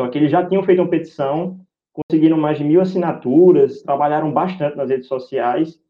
Só 0.00 0.08
que 0.08 0.16
eles 0.16 0.30
já 0.30 0.46
tinham 0.46 0.62
feito 0.62 0.80
uma 0.80 0.88
petição 0.88 1.60
conseguiram 2.02 2.36
mais 2.36 2.58
de 2.58 2.64
mil 2.64 2.80
assinaturas, 2.80 3.82
trabalharam 3.82 4.32
bastante 4.32 4.76
nas 4.76 4.90
redes 4.90 5.06
sociais. 5.06 5.80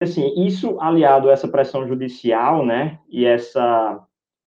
Assim, 0.00 0.46
isso 0.46 0.80
aliado 0.80 1.30
a 1.30 1.32
essa 1.32 1.46
pressão 1.46 1.86
judicial, 1.86 2.64
né, 2.64 2.98
e 3.08 3.24
essa 3.24 4.06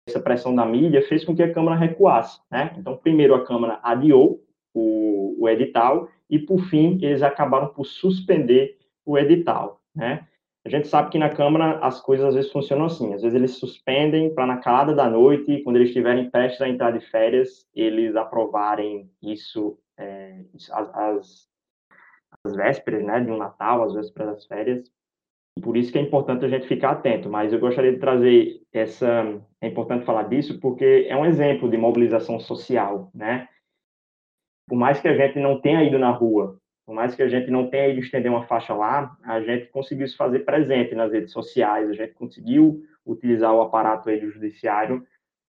essa 0.09 0.21
pressão 0.21 0.55
da 0.55 0.65
mídia 0.65 1.03
fez 1.03 1.25
com 1.25 1.35
que 1.35 1.43
a 1.43 1.53
Câmara 1.53 1.77
recuasse, 1.77 2.41
né? 2.49 2.73
Então, 2.79 2.97
primeiro 2.97 3.35
a 3.35 3.45
Câmara 3.45 3.81
adiou 3.83 4.41
o, 4.73 5.37
o 5.37 5.49
edital 5.49 6.09
e, 6.31 6.39
por 6.39 6.61
fim, 6.67 6.97
eles 7.03 7.23
acabaram 7.23 7.69
por 7.69 7.85
suspender 7.85 8.79
o 9.05 9.19
edital, 9.19 9.81
né? 9.95 10.25
A 10.65 10.69
gente 10.69 10.89
sabe 10.89 11.11
que 11.11 11.19
na 11.19 11.29
Câmara 11.29 11.79
as 11.79 12.01
coisas 12.01 12.27
às 12.27 12.35
vezes 12.35 12.51
funcionam 12.51 12.87
assim, 12.87 13.15
às 13.15 13.23
vezes 13.23 13.37
eles 13.37 13.53
suspendem 13.53 14.35
para 14.35 14.47
na 14.47 14.57
calada 14.57 14.93
da 14.93 15.09
noite, 15.09 15.63
quando 15.63 15.77
eles 15.77 15.89
estiverem 15.89 16.29
prestes 16.29 16.61
a 16.61 16.69
entrar 16.69 16.91
de 16.91 16.99
férias, 16.99 17.69
eles 17.73 18.17
aprovarem 18.17 19.09
isso 19.23 19.79
é, 19.99 20.45
as, 20.55 20.71
as, 20.71 21.49
as, 22.45 22.57
vésperas 22.57 23.05
né, 23.05 23.21
de 23.21 23.31
um 23.31 23.37
Natal, 23.37 23.83
as 23.83 23.95
vésperas 23.95 24.35
das 24.35 24.47
férias. 24.47 24.91
Por 25.63 25.77
isso 25.77 25.91
que 25.91 25.99
é 25.99 26.03
importante 26.03 26.45
a 26.45 26.49
gente 26.49 26.69
ficar 26.69 26.91
atento. 26.91 27.31
Mas 27.31 27.53
eu 27.53 27.59
gostaria 27.59 27.93
de 27.93 27.99
trazer 27.99 28.63
essa. 28.73 29.41
É 29.61 29.69
importante 29.69 30.05
falar 30.05 30.25
disso 30.25 30.61
porque 30.61 31.07
é 31.09 31.17
um 31.17 31.25
exemplo 31.25 31.71
de 31.71 31.79
mobilização 31.79 32.39
social, 32.39 33.11
né? 33.15 33.49
Por 34.69 34.77
mais 34.77 35.01
que 35.01 35.09
a 35.09 35.17
gente 35.17 35.39
não 35.39 35.61
tenha 35.61 35.83
ido 35.85 35.99
na 35.99 36.11
rua, 36.11 36.59
por 36.85 36.95
mais 36.95 37.15
que 37.15 37.23
a 37.23 37.29
gente 37.29 37.51
não 37.51 37.69
tenha 37.69 37.89
ido 37.89 38.01
estender 38.01 38.31
uma 38.31 38.47
faixa 38.47 38.75
lá, 38.75 39.17
a 39.25 39.41
gente 39.41 39.67
conseguiu 39.69 40.07
se 40.07 40.17
fazer 40.17 40.41
presente 40.41 40.95
nas 40.95 41.13
redes 41.13 41.33
sociais, 41.33 41.89
a 41.89 41.93
gente 41.93 42.15
conseguiu 42.15 42.83
utilizar 43.05 43.53
o 43.55 43.61
aparato 43.61 44.09
aí 44.09 44.21
do 44.21 44.31
judiciário 44.31 45.07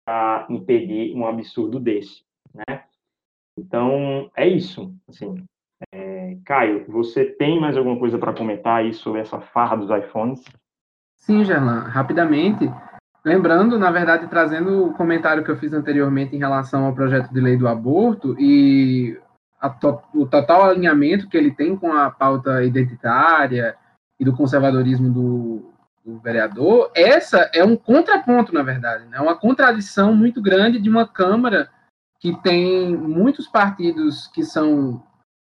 para 0.04 0.46
impedir 0.48 1.14
um 1.14 1.26
absurdo 1.26 1.78
desse, 1.78 2.24
né? 2.52 2.84
Então, 3.70 4.28
é 4.36 4.48
isso. 4.48 4.92
Assim, 5.08 5.44
é, 5.94 6.36
Caio, 6.44 6.84
você 6.88 7.24
tem 7.24 7.60
mais 7.60 7.76
alguma 7.76 7.96
coisa 7.96 8.18
para 8.18 8.34
comentar 8.34 8.78
aí 8.78 8.92
sobre 8.92 9.20
essa 9.20 9.40
farra 9.40 9.76
dos 9.76 9.88
iPhones? 9.90 10.42
Sim, 11.16 11.44
Gerlan, 11.44 11.82
rapidamente. 11.82 12.68
Lembrando, 13.24 13.78
na 13.78 13.92
verdade, 13.92 14.26
trazendo 14.26 14.86
o 14.86 14.94
comentário 14.94 15.44
que 15.44 15.50
eu 15.52 15.56
fiz 15.56 15.72
anteriormente 15.72 16.34
em 16.34 16.40
relação 16.40 16.84
ao 16.84 16.94
projeto 16.94 17.32
de 17.32 17.40
lei 17.40 17.56
do 17.56 17.68
aborto 17.68 18.34
e 18.40 19.16
to 19.80 20.02
o 20.14 20.26
total 20.26 20.64
alinhamento 20.64 21.28
que 21.28 21.36
ele 21.36 21.52
tem 21.52 21.76
com 21.76 21.92
a 21.92 22.10
pauta 22.10 22.64
identitária 22.64 23.76
e 24.18 24.24
do 24.24 24.34
conservadorismo 24.34 25.12
do, 25.12 25.72
do 26.04 26.18
vereador, 26.18 26.90
essa 26.92 27.48
é 27.54 27.62
um 27.62 27.76
contraponto, 27.76 28.52
na 28.52 28.64
verdade, 28.64 29.04
é 29.04 29.08
né? 29.10 29.20
uma 29.20 29.36
contradição 29.36 30.12
muito 30.12 30.42
grande 30.42 30.80
de 30.80 30.90
uma 30.90 31.06
Câmara 31.06 31.70
que 32.20 32.36
tem 32.42 32.94
muitos 32.94 33.48
partidos 33.48 34.26
que 34.28 34.44
são 34.44 35.02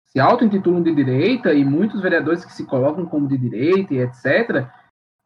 se 0.06 0.18
auto-intitulam 0.18 0.82
de 0.82 0.94
direita 0.94 1.52
e 1.52 1.64
muitos 1.64 2.00
vereadores 2.00 2.44
que 2.44 2.52
se 2.52 2.64
colocam 2.64 3.04
como 3.04 3.28
de 3.28 3.36
direita 3.36 3.92
e 3.92 3.98
etc. 3.98 4.66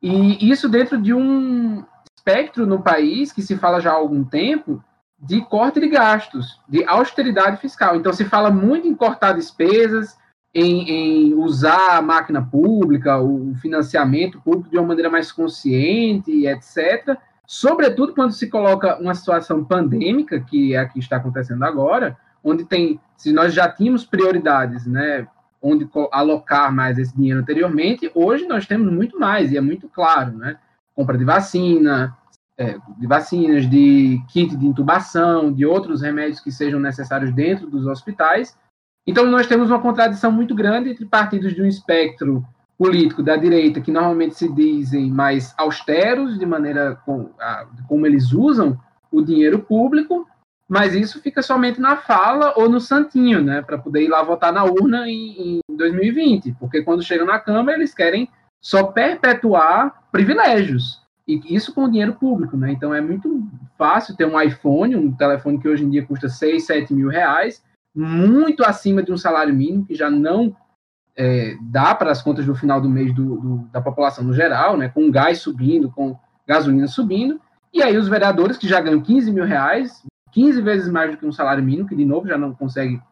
E 0.02 0.50
isso 0.50 0.68
dentro 0.68 1.00
de 1.00 1.14
um 1.14 1.84
espectro 2.16 2.66
no 2.66 2.82
país 2.82 3.30
que 3.30 3.42
se 3.42 3.56
fala 3.56 3.80
já 3.80 3.92
há 3.92 3.94
algum 3.94 4.24
tempo 4.24 4.82
de 5.18 5.40
corte 5.42 5.78
de 5.78 5.88
gastos, 5.88 6.60
de 6.68 6.84
austeridade 6.84 7.58
fiscal. 7.58 7.96
Então 7.96 8.12
se 8.12 8.24
fala 8.24 8.50
muito 8.50 8.88
em 8.88 8.94
cortar 8.94 9.32
despesas, 9.32 10.18
em, 10.54 10.90
em 10.90 11.34
usar 11.34 11.98
a 11.98 12.02
máquina 12.02 12.44
pública, 12.44 13.20
o 13.20 13.54
financiamento 13.56 14.40
público 14.40 14.70
de 14.70 14.78
uma 14.78 14.88
maneira 14.88 15.10
mais 15.10 15.30
consciente, 15.30 16.46
etc 16.46 17.18
sobretudo 17.48 18.14
quando 18.14 18.32
se 18.32 18.50
coloca 18.50 18.98
uma 19.00 19.14
situação 19.14 19.64
pandêmica, 19.64 20.38
que 20.38 20.74
é 20.74 20.80
a 20.80 20.86
que 20.86 20.98
está 20.98 21.16
acontecendo 21.16 21.64
agora, 21.64 22.14
onde 22.44 22.66
tem, 22.66 23.00
se 23.16 23.32
nós 23.32 23.54
já 23.54 23.66
tínhamos 23.66 24.04
prioridades, 24.04 24.86
né, 24.86 25.26
onde 25.62 25.88
alocar 26.12 26.70
mais 26.72 26.98
esse 26.98 27.16
dinheiro 27.16 27.40
anteriormente, 27.40 28.12
hoje 28.14 28.46
nós 28.46 28.66
temos 28.66 28.92
muito 28.92 29.18
mais, 29.18 29.50
e 29.50 29.56
é 29.56 29.62
muito 29.62 29.88
claro, 29.88 30.36
né, 30.36 30.58
compra 30.94 31.16
de 31.16 31.24
vacina, 31.24 32.14
é, 32.58 32.76
de 32.98 33.06
vacinas, 33.06 33.68
de 33.68 34.22
kit 34.28 34.54
de 34.54 34.66
intubação, 34.66 35.50
de 35.50 35.64
outros 35.64 36.02
remédios 36.02 36.40
que 36.40 36.52
sejam 36.52 36.78
necessários 36.78 37.32
dentro 37.32 37.70
dos 37.70 37.86
hospitais. 37.86 38.58
Então, 39.06 39.24
nós 39.24 39.46
temos 39.46 39.70
uma 39.70 39.80
contradição 39.80 40.30
muito 40.30 40.54
grande 40.54 40.90
entre 40.90 41.06
partidos 41.06 41.54
de 41.54 41.62
um 41.62 41.66
espectro 41.66 42.44
político 42.78 43.22
da 43.24 43.36
direita, 43.36 43.80
que 43.80 43.90
normalmente 43.90 44.36
se 44.36 44.48
dizem 44.54 45.10
mais 45.10 45.52
austeros 45.58 46.38
de 46.38 46.46
maneira 46.46 46.94
com, 47.04 47.30
a, 47.40 47.66
como 47.88 48.06
eles 48.06 48.32
usam 48.32 48.78
o 49.10 49.20
dinheiro 49.20 49.58
público, 49.58 50.26
mas 50.68 50.94
isso 50.94 51.20
fica 51.20 51.42
somente 51.42 51.80
na 51.80 51.96
fala 51.96 52.52
ou 52.56 52.68
no 52.68 52.78
santinho, 52.78 53.42
né, 53.42 53.62
para 53.62 53.78
poder 53.78 54.02
ir 54.02 54.08
lá 54.08 54.22
votar 54.22 54.52
na 54.52 54.64
urna 54.64 55.08
em, 55.08 55.60
em 55.68 55.76
2020, 55.76 56.56
porque 56.60 56.82
quando 56.82 57.02
chegam 57.02 57.26
na 57.26 57.40
Câmara 57.40 57.76
eles 57.76 57.92
querem 57.92 58.28
só 58.62 58.84
perpetuar 58.84 60.04
privilégios, 60.12 61.02
e 61.26 61.40
isso 61.54 61.74
com 61.74 61.84
o 61.84 61.90
dinheiro 61.90 62.14
público, 62.14 62.56
né, 62.56 62.70
então 62.70 62.94
é 62.94 63.00
muito 63.00 63.42
fácil 63.76 64.14
ter 64.14 64.26
um 64.26 64.40
iPhone, 64.40 64.94
um 64.94 65.12
telefone 65.12 65.58
que 65.58 65.68
hoje 65.68 65.84
em 65.84 65.90
dia 65.90 66.06
custa 66.06 66.28
6, 66.28 66.64
7 66.64 66.94
mil 66.94 67.08
reais, 67.08 67.64
muito 67.94 68.62
acima 68.62 69.02
de 69.02 69.10
um 69.10 69.16
salário 69.16 69.54
mínimo, 69.54 69.86
que 69.86 69.94
já 69.94 70.08
não 70.08 70.54
é, 71.18 71.56
dá 71.60 71.94
para 71.96 72.12
as 72.12 72.22
contas 72.22 72.46
do 72.46 72.54
final 72.54 72.80
do 72.80 72.88
mês 72.88 73.12
do, 73.12 73.36
do, 73.36 73.56
da 73.72 73.80
população 73.80 74.22
no 74.22 74.32
geral, 74.32 74.76
né, 74.76 74.88
com 74.88 75.10
gás 75.10 75.38
subindo, 75.38 75.90
com 75.90 76.16
gasolina 76.46 76.86
subindo, 76.86 77.40
e 77.74 77.82
aí 77.82 77.98
os 77.98 78.08
vereadores 78.08 78.56
que 78.56 78.68
já 78.68 78.80
ganham 78.80 79.00
15 79.00 79.32
mil 79.32 79.44
reais, 79.44 80.02
15 80.30 80.62
vezes 80.62 80.88
mais 80.88 81.10
do 81.10 81.16
que 81.16 81.26
um 81.26 81.32
salário 81.32 81.62
mínimo, 81.62 81.88
que 81.88 81.96
de 81.96 82.04
novo 82.04 82.28
já 82.28 82.38
não 82.38 82.54
consegue 82.54 83.02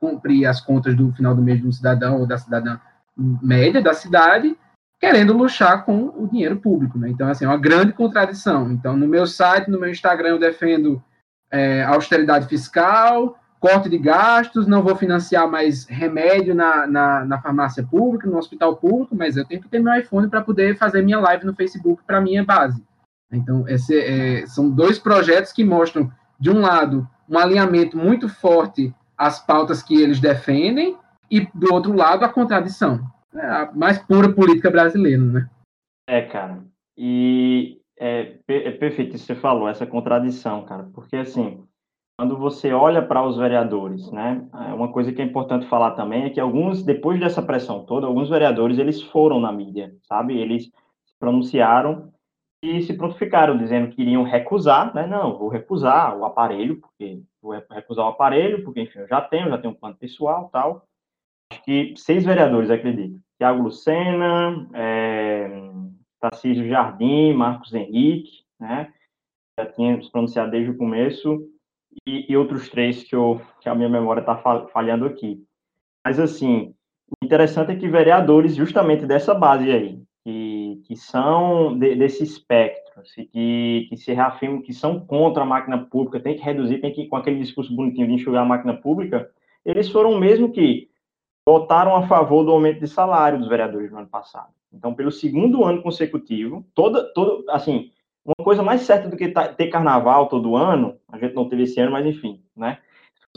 cumprir 0.00 0.44
as 0.46 0.60
contas 0.60 0.96
do 0.96 1.12
final 1.12 1.34
do 1.34 1.40
mês 1.40 1.60
de 1.60 1.68
um 1.68 1.72
cidadão 1.72 2.18
ou 2.18 2.26
da 2.26 2.36
cidadã 2.36 2.78
média 3.16 3.80
da 3.80 3.94
cidade, 3.94 4.56
querendo 5.00 5.36
luxar 5.36 5.84
com 5.84 6.12
o 6.16 6.28
dinheiro 6.28 6.56
público. 6.56 6.98
Né? 6.98 7.10
Então, 7.10 7.28
assim, 7.28 7.44
é 7.44 7.48
uma 7.48 7.58
grande 7.58 7.92
contradição. 7.92 8.70
Então, 8.72 8.96
no 8.96 9.06
meu 9.06 9.26
site, 9.26 9.70
no 9.70 9.78
meu 9.78 9.90
Instagram, 9.90 10.30
eu 10.30 10.38
defendo 10.38 11.02
é, 11.50 11.84
austeridade 11.84 12.48
fiscal, 12.48 13.38
corte 13.62 13.88
de 13.88 13.96
gastos, 13.96 14.66
não 14.66 14.82
vou 14.82 14.96
financiar 14.96 15.48
mais 15.48 15.86
remédio 15.86 16.52
na, 16.52 16.84
na, 16.84 17.24
na, 17.24 17.40
farmácia 17.40 17.86
pública, 17.86 18.28
no 18.28 18.36
hospital 18.36 18.76
público, 18.76 19.14
mas 19.14 19.36
eu 19.36 19.46
tenho 19.46 19.62
que 19.62 19.68
ter 19.68 19.78
meu 19.78 19.94
iPhone 19.94 20.28
para 20.28 20.42
poder 20.42 20.76
fazer 20.76 21.00
minha 21.00 21.20
live 21.20 21.46
no 21.46 21.54
Facebook 21.54 22.02
para 22.04 22.20
minha 22.20 22.44
base. 22.44 22.84
Então, 23.32 23.66
esse, 23.68 23.96
é, 23.96 24.44
são 24.48 24.68
dois 24.68 24.98
projetos 24.98 25.52
que 25.52 25.62
mostram, 25.62 26.10
de 26.40 26.50
um 26.50 26.60
lado, 26.60 27.08
um 27.30 27.38
alinhamento 27.38 27.96
muito 27.96 28.28
forte 28.28 28.92
às 29.16 29.38
pautas 29.38 29.80
que 29.80 29.94
eles 29.94 30.18
defendem, 30.18 30.96
e 31.30 31.46
do 31.54 31.72
outro 31.72 31.92
lado, 31.92 32.24
a 32.24 32.28
contradição. 32.28 33.00
É 33.32 33.46
a 33.46 33.70
mais 33.72 33.96
pura 33.96 34.28
política 34.28 34.72
brasileira, 34.72 35.22
né? 35.22 35.50
É, 36.08 36.22
cara. 36.22 36.64
E 36.98 37.80
é, 37.96 38.38
é 38.48 38.72
perfeito 38.72 39.14
isso 39.14 39.24
que 39.24 39.34
você 39.34 39.40
falou, 39.40 39.68
essa 39.68 39.86
contradição, 39.86 40.64
cara, 40.64 40.88
porque 40.92 41.16
assim 41.16 41.62
quando 42.18 42.36
você 42.36 42.72
olha 42.72 43.02
para 43.02 43.24
os 43.26 43.36
vereadores, 43.36 44.10
né, 44.10 44.46
é 44.68 44.74
uma 44.74 44.92
coisa 44.92 45.12
que 45.12 45.20
é 45.20 45.24
importante 45.24 45.66
falar 45.66 45.92
também 45.92 46.24
é 46.24 46.30
que 46.30 46.40
alguns, 46.40 46.82
depois 46.82 47.18
dessa 47.18 47.42
pressão 47.42 47.84
toda, 47.84 48.06
alguns 48.06 48.28
vereadores, 48.28 48.78
eles 48.78 49.02
foram 49.02 49.40
na 49.40 49.50
mídia, 49.50 49.94
sabe? 50.02 50.38
Eles 50.38 50.64
se 50.64 51.18
pronunciaram 51.18 52.12
e 52.62 52.80
se 52.82 52.94
prontificaram, 52.94 53.56
dizendo 53.56 53.90
que 53.90 54.02
iriam 54.02 54.22
recusar, 54.22 54.94
né? 54.94 55.06
Não, 55.06 55.36
vou 55.36 55.48
recusar 55.48 56.16
o 56.16 56.24
aparelho, 56.24 56.80
porque 56.80 57.20
vou 57.40 57.52
recusar 57.70 58.06
o 58.06 58.10
aparelho, 58.10 58.62
porque, 58.62 58.82
enfim, 58.82 59.00
eu 59.00 59.08
já 59.08 59.20
tenho, 59.20 59.48
já 59.48 59.58
tenho 59.58 59.74
um 59.74 59.76
plano 59.76 59.96
pessoal 59.96 60.48
tal. 60.52 60.86
Acho 61.50 61.62
que 61.64 61.94
seis 61.96 62.24
vereadores, 62.24 62.70
acredito. 62.70 63.20
Tiago 63.36 63.64
Lucena, 63.64 64.68
é, 64.74 65.50
Tarcísio 66.20 66.68
Jardim, 66.68 67.32
Marcos 67.32 67.74
Henrique, 67.74 68.44
né? 68.60 68.92
Já 69.58 69.66
tínhamos 69.66 70.08
pronunciado 70.08 70.52
desde 70.52 70.70
o 70.70 70.76
começo, 70.76 71.44
e, 72.06 72.30
e 72.30 72.36
outros 72.36 72.68
três 72.68 73.02
que, 73.02 73.14
eu, 73.14 73.40
que 73.60 73.68
a 73.68 73.74
minha 73.74 73.88
memória 73.88 74.20
está 74.20 74.36
falhando 74.72 75.06
aqui. 75.06 75.44
Mas, 76.04 76.18
assim, 76.18 76.74
o 77.10 77.24
interessante 77.24 77.72
é 77.72 77.76
que 77.76 77.88
vereadores 77.88 78.54
justamente 78.54 79.06
dessa 79.06 79.34
base 79.34 79.70
aí, 79.70 80.02
que, 80.24 80.82
que 80.86 80.96
são 80.96 81.78
de, 81.78 81.94
desse 81.94 82.22
espectro, 82.22 83.00
assim, 83.00 83.26
que, 83.26 83.86
que 83.88 83.96
se 83.96 84.12
reafirmam 84.12 84.62
que 84.62 84.72
são 84.72 85.00
contra 85.00 85.42
a 85.42 85.46
máquina 85.46 85.78
pública, 85.78 86.20
tem 86.20 86.36
que 86.36 86.42
reduzir, 86.42 86.80
tem 86.80 86.92
que, 86.92 87.06
com 87.06 87.16
aquele 87.16 87.38
discurso 87.38 87.74
bonitinho 87.74 88.06
de 88.06 88.14
enxugar 88.14 88.42
a 88.42 88.48
máquina 88.48 88.74
pública, 88.74 89.30
eles 89.64 89.88
foram 89.88 90.18
mesmo 90.18 90.52
que 90.52 90.88
votaram 91.46 91.94
a 91.96 92.06
favor 92.06 92.44
do 92.44 92.52
aumento 92.52 92.80
de 92.80 92.88
salário 92.88 93.38
dos 93.38 93.48
vereadores 93.48 93.90
no 93.90 93.98
ano 93.98 94.08
passado. 94.08 94.52
Então, 94.72 94.94
pelo 94.94 95.10
segundo 95.10 95.64
ano 95.64 95.82
consecutivo, 95.82 96.64
toda, 96.74 97.04
todo, 97.12 97.44
assim, 97.50 97.90
uma 98.24 98.44
coisa 98.44 98.62
mais 98.62 98.82
certa 98.82 99.08
do 99.08 99.16
que 99.16 99.28
ter 99.28 99.68
carnaval 99.68 100.28
todo 100.28 100.56
ano, 100.56 100.98
a 101.10 101.18
gente 101.18 101.34
não 101.34 101.48
teve 101.48 101.64
esse 101.64 101.80
ano, 101.80 101.92
mas 101.92 102.06
enfim, 102.06 102.42
né? 102.56 102.78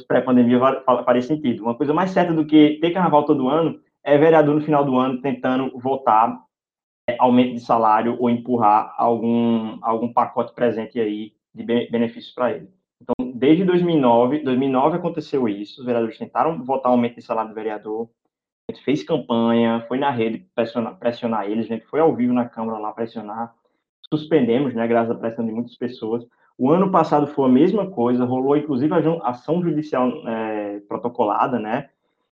Pré-pandemia 0.07 0.59
faria 1.05 1.21
sentido. 1.21 1.63
Uma 1.63 1.75
coisa 1.75 1.93
mais 1.93 2.11
certa 2.11 2.33
do 2.33 2.45
que 2.45 2.77
ter 2.81 2.91
carnaval 2.91 3.25
todo 3.25 3.47
ano 3.47 3.79
é 4.03 4.17
vereador 4.17 4.53
no 4.53 4.61
final 4.61 4.85
do 4.85 4.97
ano 4.97 5.21
tentando 5.21 5.77
votar 5.79 6.43
é, 7.09 7.15
aumento 7.19 7.53
de 7.53 7.59
salário 7.61 8.17
ou 8.19 8.29
empurrar 8.29 8.93
algum, 8.97 9.77
algum 9.81 10.11
pacote 10.11 10.53
presente 10.53 10.99
aí 10.99 11.33
de 11.53 11.63
benefícios 11.63 12.33
para 12.33 12.51
ele. 12.51 12.69
Então, 13.01 13.31
desde 13.33 13.63
2009, 13.63 14.39
2009 14.39 14.97
aconteceu 14.97 15.47
isso, 15.47 15.79
os 15.79 15.85
vereadores 15.85 16.17
tentaram 16.17 16.63
votar 16.63 16.91
aumento 16.91 17.15
de 17.15 17.21
salário 17.21 17.49
do 17.49 17.55
vereador, 17.55 18.09
a 18.69 18.73
gente 18.73 18.83
fez 18.83 19.03
campanha, 19.03 19.85
foi 19.87 19.99
na 19.99 20.09
rede 20.09 20.47
pressionar, 20.55 20.97
pressionar 20.97 21.45
eles, 21.45 21.65
a 21.65 21.75
gente 21.75 21.85
foi 21.85 21.99
ao 21.99 22.15
vivo 22.15 22.33
na 22.33 22.49
Câmara 22.49 22.79
lá 22.79 22.91
pressionar, 22.91 23.53
suspendemos, 24.13 24.73
né, 24.73 24.87
graças 24.87 25.11
à 25.11 25.15
pressão 25.15 25.45
de 25.45 25.51
muitas 25.51 25.75
pessoas. 25.75 26.25
O 26.57 26.71
ano 26.71 26.89
passado 26.89 27.27
foi 27.27 27.45
a 27.45 27.51
mesma 27.51 27.87
coisa, 27.87 28.23
rolou 28.23 28.55
inclusive 28.55 28.93
a 28.93 29.29
ação 29.29 29.61
judicial 29.61 30.09
é, 30.27 30.79
protocolada, 30.87 31.59
né? 31.59 31.89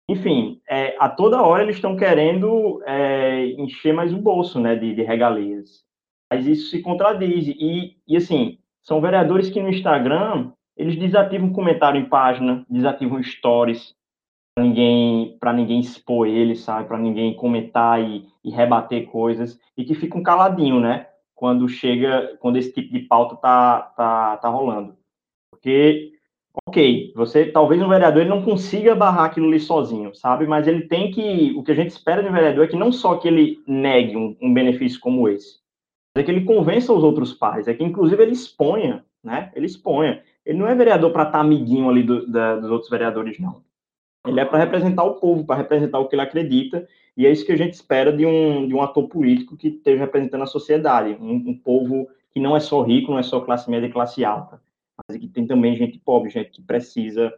Enfim, 0.09 0.61
é, 0.68 0.96
a 0.98 1.09
toda 1.09 1.42
hora 1.42 1.62
eles 1.62 1.76
estão 1.76 1.94
querendo 1.94 2.83
é, 2.87 3.46
encher 3.59 3.92
mais 3.92 4.12
o 4.12 4.16
bolso, 4.16 4.59
né, 4.59 4.74
de, 4.74 4.94
de 4.94 5.02
regalias. 5.02 5.85
Mas 6.33 6.46
isso 6.46 6.70
se 6.70 6.81
contradiz. 6.81 7.46
E, 7.46 7.96
e, 8.07 8.16
assim, 8.16 8.59
são 8.83 9.00
vereadores 9.00 9.50
que 9.50 9.61
no 9.61 9.68
Instagram 9.68 10.50
eles 10.76 10.96
desativam 10.96 11.52
comentário 11.52 12.00
em 12.00 12.09
página, 12.09 12.64
desativam 12.70 13.22
stories 13.22 13.94
para 14.54 14.64
ninguém, 14.64 15.37
para 15.38 15.52
ninguém 15.52 15.81
expor 15.81 16.26
eles, 16.26 16.61
sabe? 16.61 16.88
Para 16.88 16.98
ninguém 16.98 17.35
comentar 17.35 18.00
e, 18.00 18.26
e 18.42 18.50
rebater 18.50 19.07
coisas 19.07 19.61
e 19.76 19.85
que 19.85 19.94
ficam 19.94 20.22
caladinho, 20.22 20.81
né? 20.81 21.07
Quando 21.38 21.68
chega, 21.68 22.37
quando 22.40 22.57
esse 22.57 22.72
tipo 22.72 22.92
de 22.92 22.98
pauta 22.98 23.37
tá, 23.37 23.81
tá, 23.96 24.37
tá 24.38 24.48
rolando. 24.48 24.96
Porque, 25.53 26.11
ok, 26.66 27.12
você, 27.14 27.46
talvez 27.46 27.81
um 27.81 27.88
vereador 27.88 28.22
ele 28.22 28.31
não 28.31 28.42
consiga 28.42 28.92
barrar 28.92 29.27
aquilo 29.27 29.46
ali 29.46 29.61
sozinho, 29.61 30.12
sabe? 30.16 30.48
Mas 30.48 30.66
ele 30.66 30.88
tem 30.88 31.12
que, 31.12 31.55
o 31.57 31.62
que 31.62 31.70
a 31.70 31.77
gente 31.77 31.90
espera 31.90 32.24
de 32.24 32.29
um 32.29 32.33
vereador 32.33 32.64
é 32.64 32.66
que 32.66 32.77
não 32.77 32.90
só 32.90 33.14
que 33.14 33.29
ele 33.29 33.62
negue 33.68 34.16
um, 34.16 34.37
um 34.42 34.53
benefício 34.53 34.98
como 34.98 35.29
esse, 35.29 35.61
mas 36.12 36.22
é 36.22 36.24
que 36.24 36.31
ele 36.33 36.44
convença 36.44 36.92
os 36.92 37.05
outros 37.05 37.33
pares, 37.33 37.68
é 37.68 37.74
que 37.74 37.85
inclusive 37.85 38.20
ele 38.20 38.33
exponha, 38.33 39.05
né? 39.22 39.53
Ele 39.55 39.66
exponha. 39.66 40.20
Ele 40.44 40.59
não 40.59 40.66
é 40.66 40.74
vereador 40.74 41.12
para 41.12 41.22
estar 41.22 41.38
tá 41.38 41.40
amiguinho 41.40 41.88
ali 41.88 42.03
do, 42.03 42.27
da, 42.27 42.57
dos 42.57 42.68
outros 42.68 42.90
vereadores, 42.90 43.38
não. 43.38 43.62
Ele 44.27 44.40
é 44.40 44.44
para 44.44 44.59
representar 44.59 45.05
o 45.05 45.20
povo, 45.20 45.46
para 45.46 45.55
representar 45.55 46.01
o 46.01 46.09
que 46.09 46.16
ele 46.16 46.22
acredita, 46.22 46.88
e 47.18 47.26
é 47.26 47.33
isso 47.33 47.44
que 47.44 47.50
a 47.50 47.57
gente 47.57 47.74
espera 47.74 48.16
de 48.16 48.24
um, 48.24 48.68
de 48.68 48.72
um 48.72 48.81
ator 48.81 49.09
político 49.09 49.57
que 49.57 49.66
esteja 49.66 50.04
representando 50.04 50.44
a 50.44 50.46
sociedade, 50.46 51.18
um, 51.20 51.50
um 51.50 51.59
povo 51.59 52.09
que 52.31 52.38
não 52.38 52.57
é 52.57 52.61
só 52.61 52.81
rico, 52.81 53.11
não 53.11 53.18
é 53.18 53.24
só 53.24 53.40
classe 53.40 53.68
média 53.68 53.88
e 53.88 53.92
classe 53.92 54.24
alta, 54.24 54.62
mas 54.96 55.18
que 55.18 55.26
tem 55.26 55.44
também 55.44 55.74
gente 55.74 55.98
pobre, 55.98 56.31
gente 56.31 56.52
que 56.52 56.62
precisa 56.62 57.35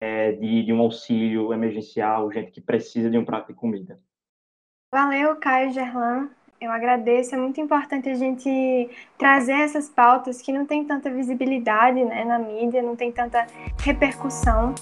é, 0.00 0.32
de, 0.32 0.62
de 0.62 0.72
um 0.72 0.80
auxílio 0.80 1.52
emergencial, 1.52 2.32
gente 2.32 2.50
que 2.50 2.62
precisa 2.62 3.10
de 3.10 3.18
um 3.18 3.24
prato 3.24 3.48
de 3.48 3.52
comida. 3.52 4.00
Valeu, 4.90 5.36
Caio 5.36 5.72
Gerlan. 5.72 6.30
Eu 6.58 6.72
agradeço. 6.72 7.34
É 7.34 7.38
muito 7.38 7.60
importante 7.60 8.08
a 8.08 8.14
gente 8.14 8.88
trazer 9.18 9.52
essas 9.52 9.90
pautas 9.90 10.40
que 10.40 10.50
não 10.50 10.64
tem 10.64 10.86
tanta 10.86 11.10
visibilidade 11.10 12.02
né, 12.02 12.24
na 12.24 12.38
mídia, 12.38 12.82
não 12.82 12.96
tem 12.96 13.12
tanta 13.12 13.46
repercussão. 13.78 14.74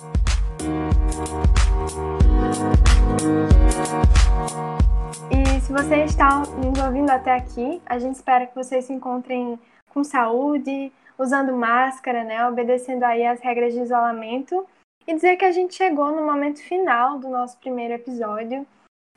Se 5.66 5.72
você 5.72 6.04
está 6.04 6.44
nos 6.44 6.78
ouvindo 6.78 7.10
até 7.10 7.32
aqui, 7.34 7.82
a 7.84 7.98
gente 7.98 8.14
espera 8.14 8.46
que 8.46 8.54
vocês 8.54 8.84
se 8.84 8.92
encontrem 8.92 9.58
com 9.90 10.04
saúde, 10.04 10.92
usando 11.18 11.56
máscara, 11.56 12.22
né, 12.22 12.46
obedecendo 12.46 13.02
aí 13.02 13.26
as 13.26 13.40
regras 13.40 13.74
de 13.74 13.80
isolamento 13.80 14.64
e 15.04 15.12
dizer 15.12 15.36
que 15.36 15.44
a 15.44 15.50
gente 15.50 15.74
chegou 15.74 16.12
no 16.12 16.24
momento 16.24 16.62
final 16.62 17.18
do 17.18 17.28
nosso 17.28 17.58
primeiro 17.58 17.94
episódio. 17.94 18.64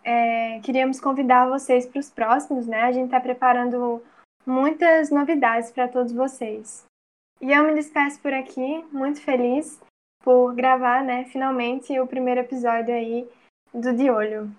É, 0.04 0.60
queríamos 0.62 1.00
convidar 1.00 1.48
vocês 1.48 1.86
para 1.86 2.00
os 2.00 2.10
próximos, 2.10 2.66
né? 2.66 2.82
A 2.82 2.92
gente 2.92 3.06
está 3.06 3.20
preparando 3.20 4.02
muitas 4.44 5.12
novidades 5.12 5.70
para 5.70 5.88
todos 5.88 6.12
vocês. 6.12 6.84
E 7.40 7.52
eu 7.52 7.64
me 7.64 7.76
despeço 7.76 8.20
por 8.22 8.34
aqui, 8.34 8.84
muito 8.92 9.22
feliz 9.22 9.80
por 10.24 10.56
gravar, 10.56 11.04
né, 11.04 11.26
finalmente 11.26 12.00
o 12.00 12.08
primeiro 12.08 12.40
episódio 12.40 12.92
aí 12.92 13.30
do 13.72 13.94
De 13.94 14.10
Olho. 14.10 14.52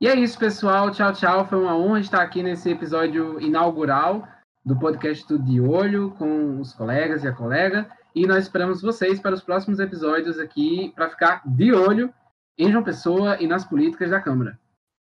E 0.00 0.08
é 0.08 0.14
isso, 0.14 0.38
pessoal. 0.38 0.90
Tchau, 0.90 1.12
tchau. 1.12 1.46
Foi 1.46 1.58
uma 1.58 1.76
honra 1.76 2.00
estar 2.00 2.22
aqui 2.22 2.42
nesse 2.42 2.70
episódio 2.70 3.38
inaugural 3.38 4.26
do 4.64 4.78
podcast 4.78 5.28
do 5.28 5.38
De 5.38 5.60
Olho 5.60 6.12
com 6.12 6.58
os 6.58 6.72
colegas 6.72 7.22
e 7.22 7.28
a 7.28 7.32
colega. 7.32 7.86
E 8.14 8.26
nós 8.26 8.44
esperamos 8.44 8.80
vocês 8.80 9.20
para 9.20 9.34
os 9.34 9.42
próximos 9.42 9.78
episódios 9.78 10.38
aqui 10.38 10.90
para 10.96 11.10
ficar 11.10 11.42
de 11.44 11.74
olho 11.74 12.10
em 12.56 12.72
João 12.72 12.82
Pessoa 12.82 13.36
e 13.40 13.46
nas 13.46 13.64
políticas 13.64 14.10
da 14.10 14.20
Câmara. 14.20 14.58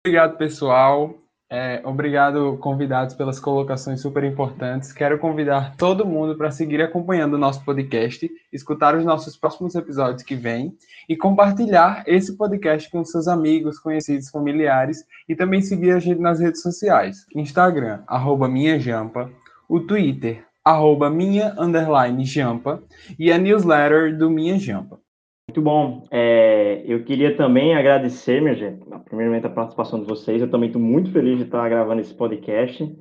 Obrigado, 0.02 0.38
pessoal. 0.38 1.18
É, 1.50 1.80
obrigado, 1.82 2.58
convidados, 2.60 3.14
pelas 3.14 3.40
colocações 3.40 4.02
super 4.02 4.22
importantes. 4.22 4.92
Quero 4.92 5.18
convidar 5.18 5.74
todo 5.76 6.04
mundo 6.04 6.36
para 6.36 6.50
seguir 6.50 6.82
acompanhando 6.82 7.34
o 7.34 7.38
nosso 7.38 7.64
podcast, 7.64 8.30
escutar 8.52 8.94
os 8.94 9.02
nossos 9.02 9.34
próximos 9.34 9.74
episódios 9.74 10.22
que 10.22 10.34
vêm 10.34 10.76
e 11.08 11.16
compartilhar 11.16 12.04
esse 12.06 12.36
podcast 12.36 12.90
com 12.90 13.02
seus 13.02 13.26
amigos, 13.26 13.78
conhecidos, 13.78 14.28
familiares 14.28 15.06
e 15.26 15.34
também 15.34 15.62
seguir 15.62 15.92
a 15.92 15.98
gente 15.98 16.20
nas 16.20 16.38
redes 16.38 16.60
sociais. 16.60 17.24
Instagram, 17.34 18.02
arroba 18.06 18.46
minha 18.46 18.78
jampa, 18.78 19.30
o 19.66 19.80
Twitter, 19.80 20.44
arroba 20.62 21.08
minha 21.08 21.54
underline 21.58 22.26
jampa 22.26 22.82
e 23.18 23.32
a 23.32 23.38
newsletter 23.38 24.18
do 24.18 24.28
Minha 24.28 24.58
Jampa. 24.58 25.00
Muito 25.48 25.62
bom. 25.62 26.06
É, 26.10 26.82
eu 26.84 27.02
queria 27.04 27.34
também 27.34 27.74
agradecer, 27.74 28.38
minha 28.42 28.54
gente, 28.54 28.84
primeiramente 29.06 29.46
a 29.46 29.50
participação 29.50 29.98
de 29.98 30.06
vocês. 30.06 30.42
Eu 30.42 30.50
também 30.50 30.68
estou 30.68 30.80
muito 30.80 31.10
feliz 31.10 31.38
de 31.38 31.44
estar 31.44 31.66
gravando 31.70 32.02
esse 32.02 32.12
podcast. 32.12 32.94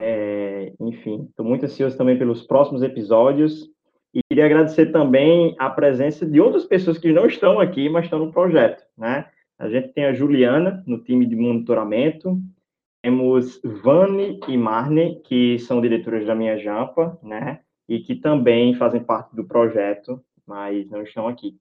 É, 0.00 0.72
enfim, 0.80 1.26
estou 1.28 1.44
muito 1.44 1.66
ansioso 1.66 1.96
também 1.98 2.16
pelos 2.16 2.42
próximos 2.42 2.82
episódios. 2.82 3.70
E 4.14 4.20
queria 4.26 4.46
agradecer 4.46 4.92
também 4.92 5.54
a 5.58 5.68
presença 5.68 6.24
de 6.24 6.40
outras 6.40 6.64
pessoas 6.64 6.96
que 6.96 7.12
não 7.12 7.26
estão 7.26 7.60
aqui, 7.60 7.86
mas 7.90 8.04
estão 8.04 8.18
no 8.18 8.32
projeto, 8.32 8.82
né? 8.96 9.26
A 9.58 9.68
gente 9.68 9.88
tem 9.88 10.06
a 10.06 10.14
Juliana 10.14 10.82
no 10.86 10.98
time 11.04 11.26
de 11.26 11.36
monitoramento, 11.36 12.40
temos 13.02 13.60
Vani 13.62 14.40
e 14.48 14.56
Marne, 14.56 15.20
que 15.22 15.58
são 15.58 15.82
diretoras 15.82 16.26
da 16.26 16.34
minha 16.34 16.56
Jampa, 16.56 17.18
né? 17.22 17.60
E 17.86 18.00
que 18.00 18.14
também 18.14 18.72
fazem 18.74 19.02
parte 19.02 19.36
do 19.36 19.44
projeto, 19.44 20.18
mas 20.46 20.88
não 20.90 21.02
estão 21.02 21.28
aqui. 21.28 21.56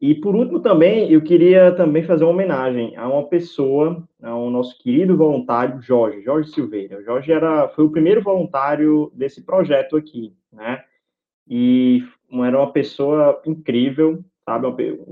E 0.00 0.14
por 0.14 0.36
último 0.36 0.60
também, 0.60 1.10
eu 1.10 1.22
queria 1.22 1.72
também 1.72 2.04
fazer 2.04 2.24
uma 2.24 2.32
homenagem 2.32 2.94
a 2.96 3.08
uma 3.08 3.26
pessoa, 3.26 4.06
ao 4.22 4.50
nosso 4.50 4.78
querido 4.78 5.16
voluntário 5.16 5.80
Jorge, 5.80 6.22
Jorge 6.22 6.50
Silveira. 6.50 6.98
O 6.98 7.02
Jorge 7.02 7.32
era, 7.32 7.68
foi 7.68 7.84
o 7.86 7.90
primeiro 7.90 8.20
voluntário 8.20 9.10
desse 9.14 9.42
projeto 9.42 9.96
aqui, 9.96 10.34
né? 10.52 10.82
E 11.48 12.04
era 12.44 12.58
uma 12.58 12.72
pessoa 12.72 13.40
incrível, 13.46 14.22
sabe? 14.44 14.66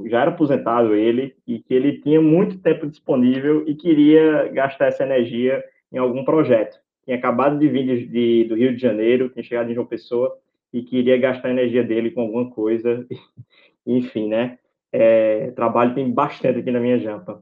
Já 0.07 0.20
era 0.20 0.31
aposentado 0.31 0.94
ele, 0.94 1.35
e 1.46 1.61
que 1.61 1.72
ele 1.72 2.00
tinha 2.00 2.20
muito 2.20 2.59
tempo 2.59 2.87
disponível 2.87 3.64
e 3.66 3.74
queria 3.74 4.48
gastar 4.48 4.87
essa 4.87 5.05
energia 5.05 5.64
em 5.90 5.96
algum 5.96 6.24
projeto. 6.24 6.79
Tinha 7.05 7.16
acabado 7.16 7.59
de 7.59 7.68
vir 7.68 7.87
de, 7.87 8.07
de, 8.07 8.44
do 8.48 8.55
Rio 8.55 8.74
de 8.74 8.83
Janeiro, 8.83 9.31
tinha 9.31 9.42
chegado 9.42 9.70
em 9.70 9.74
João 9.74 9.87
Pessoa, 9.87 10.37
e 10.74 10.82
queria 10.82 11.16
gastar 11.16 11.48
a 11.48 11.52
energia 11.52 11.84
dele 11.84 12.10
com 12.10 12.22
alguma 12.22 12.50
coisa, 12.50 13.06
enfim, 13.87 14.26
né? 14.28 14.58
É, 14.90 15.52
trabalho 15.52 15.94
tem 15.94 16.10
bastante 16.10 16.58
aqui 16.58 16.70
na 16.72 16.80
minha 16.80 16.98
jampa. 16.98 17.40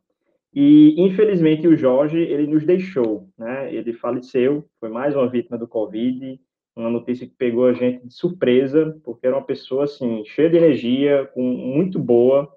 E, 0.55 0.95
infelizmente, 1.01 1.66
o 1.66 1.75
Jorge, 1.75 2.18
ele 2.18 2.47
nos 2.47 2.62
deixou, 2.66 3.27
né? 3.38 3.75
Ele 3.75 3.95
faleceu, 3.95 4.68
foi 4.79 4.90
mais 4.90 5.16
uma 5.16 5.31
vítima 5.31 5.57
do 5.57 5.66
Covid, 5.66 6.38
uma 6.77 6.90
notícia 6.90 7.27
que 7.27 7.33
pegou 7.35 7.64
a 7.64 7.73
gente 7.73 8.07
de 8.07 8.12
surpresa, 8.12 9.01
porque 9.03 9.27
era 9.27 9.37
uma 9.37 9.47
pessoa, 9.47 9.85
assim, 9.85 10.23
cheia 10.27 10.51
de 10.51 10.59
energia, 10.59 11.25
com, 11.33 11.42
muito 11.42 11.99
boa, 11.99 12.55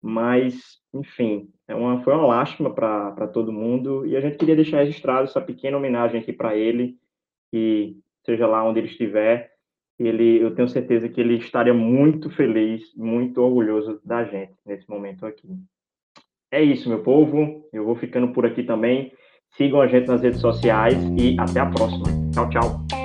mas, 0.00 0.80
enfim, 0.94 1.50
é 1.66 1.74
uma, 1.74 2.00
foi 2.04 2.14
uma 2.14 2.26
lástima 2.26 2.72
para 2.72 3.26
todo 3.26 3.52
mundo 3.52 4.06
e 4.06 4.16
a 4.16 4.20
gente 4.20 4.36
queria 4.36 4.54
deixar 4.54 4.78
registrado 4.78 5.24
essa 5.24 5.40
pequena 5.40 5.76
homenagem 5.76 6.20
aqui 6.20 6.32
para 6.32 6.56
ele, 6.56 6.96
e 7.52 7.96
seja 8.24 8.46
lá 8.46 8.64
onde 8.64 8.78
ele 8.78 8.88
estiver, 8.88 9.51
ele, 9.98 10.42
eu 10.42 10.54
tenho 10.54 10.68
certeza 10.68 11.08
que 11.08 11.20
ele 11.20 11.36
estaria 11.36 11.74
muito 11.74 12.30
feliz, 12.30 12.82
muito 12.96 13.40
orgulhoso 13.40 14.00
da 14.04 14.24
gente 14.24 14.54
nesse 14.64 14.88
momento 14.88 15.26
aqui. 15.26 15.48
É 16.50 16.62
isso, 16.62 16.88
meu 16.88 17.02
povo. 17.02 17.68
Eu 17.72 17.84
vou 17.84 17.94
ficando 17.94 18.32
por 18.32 18.44
aqui 18.44 18.62
também. 18.62 19.12
Sigam 19.56 19.80
a 19.80 19.86
gente 19.86 20.08
nas 20.08 20.22
redes 20.22 20.40
sociais 20.40 20.96
e 21.18 21.36
até 21.38 21.60
a 21.60 21.66
próxima. 21.66 22.04
Tchau, 22.32 22.50
tchau. 22.50 23.01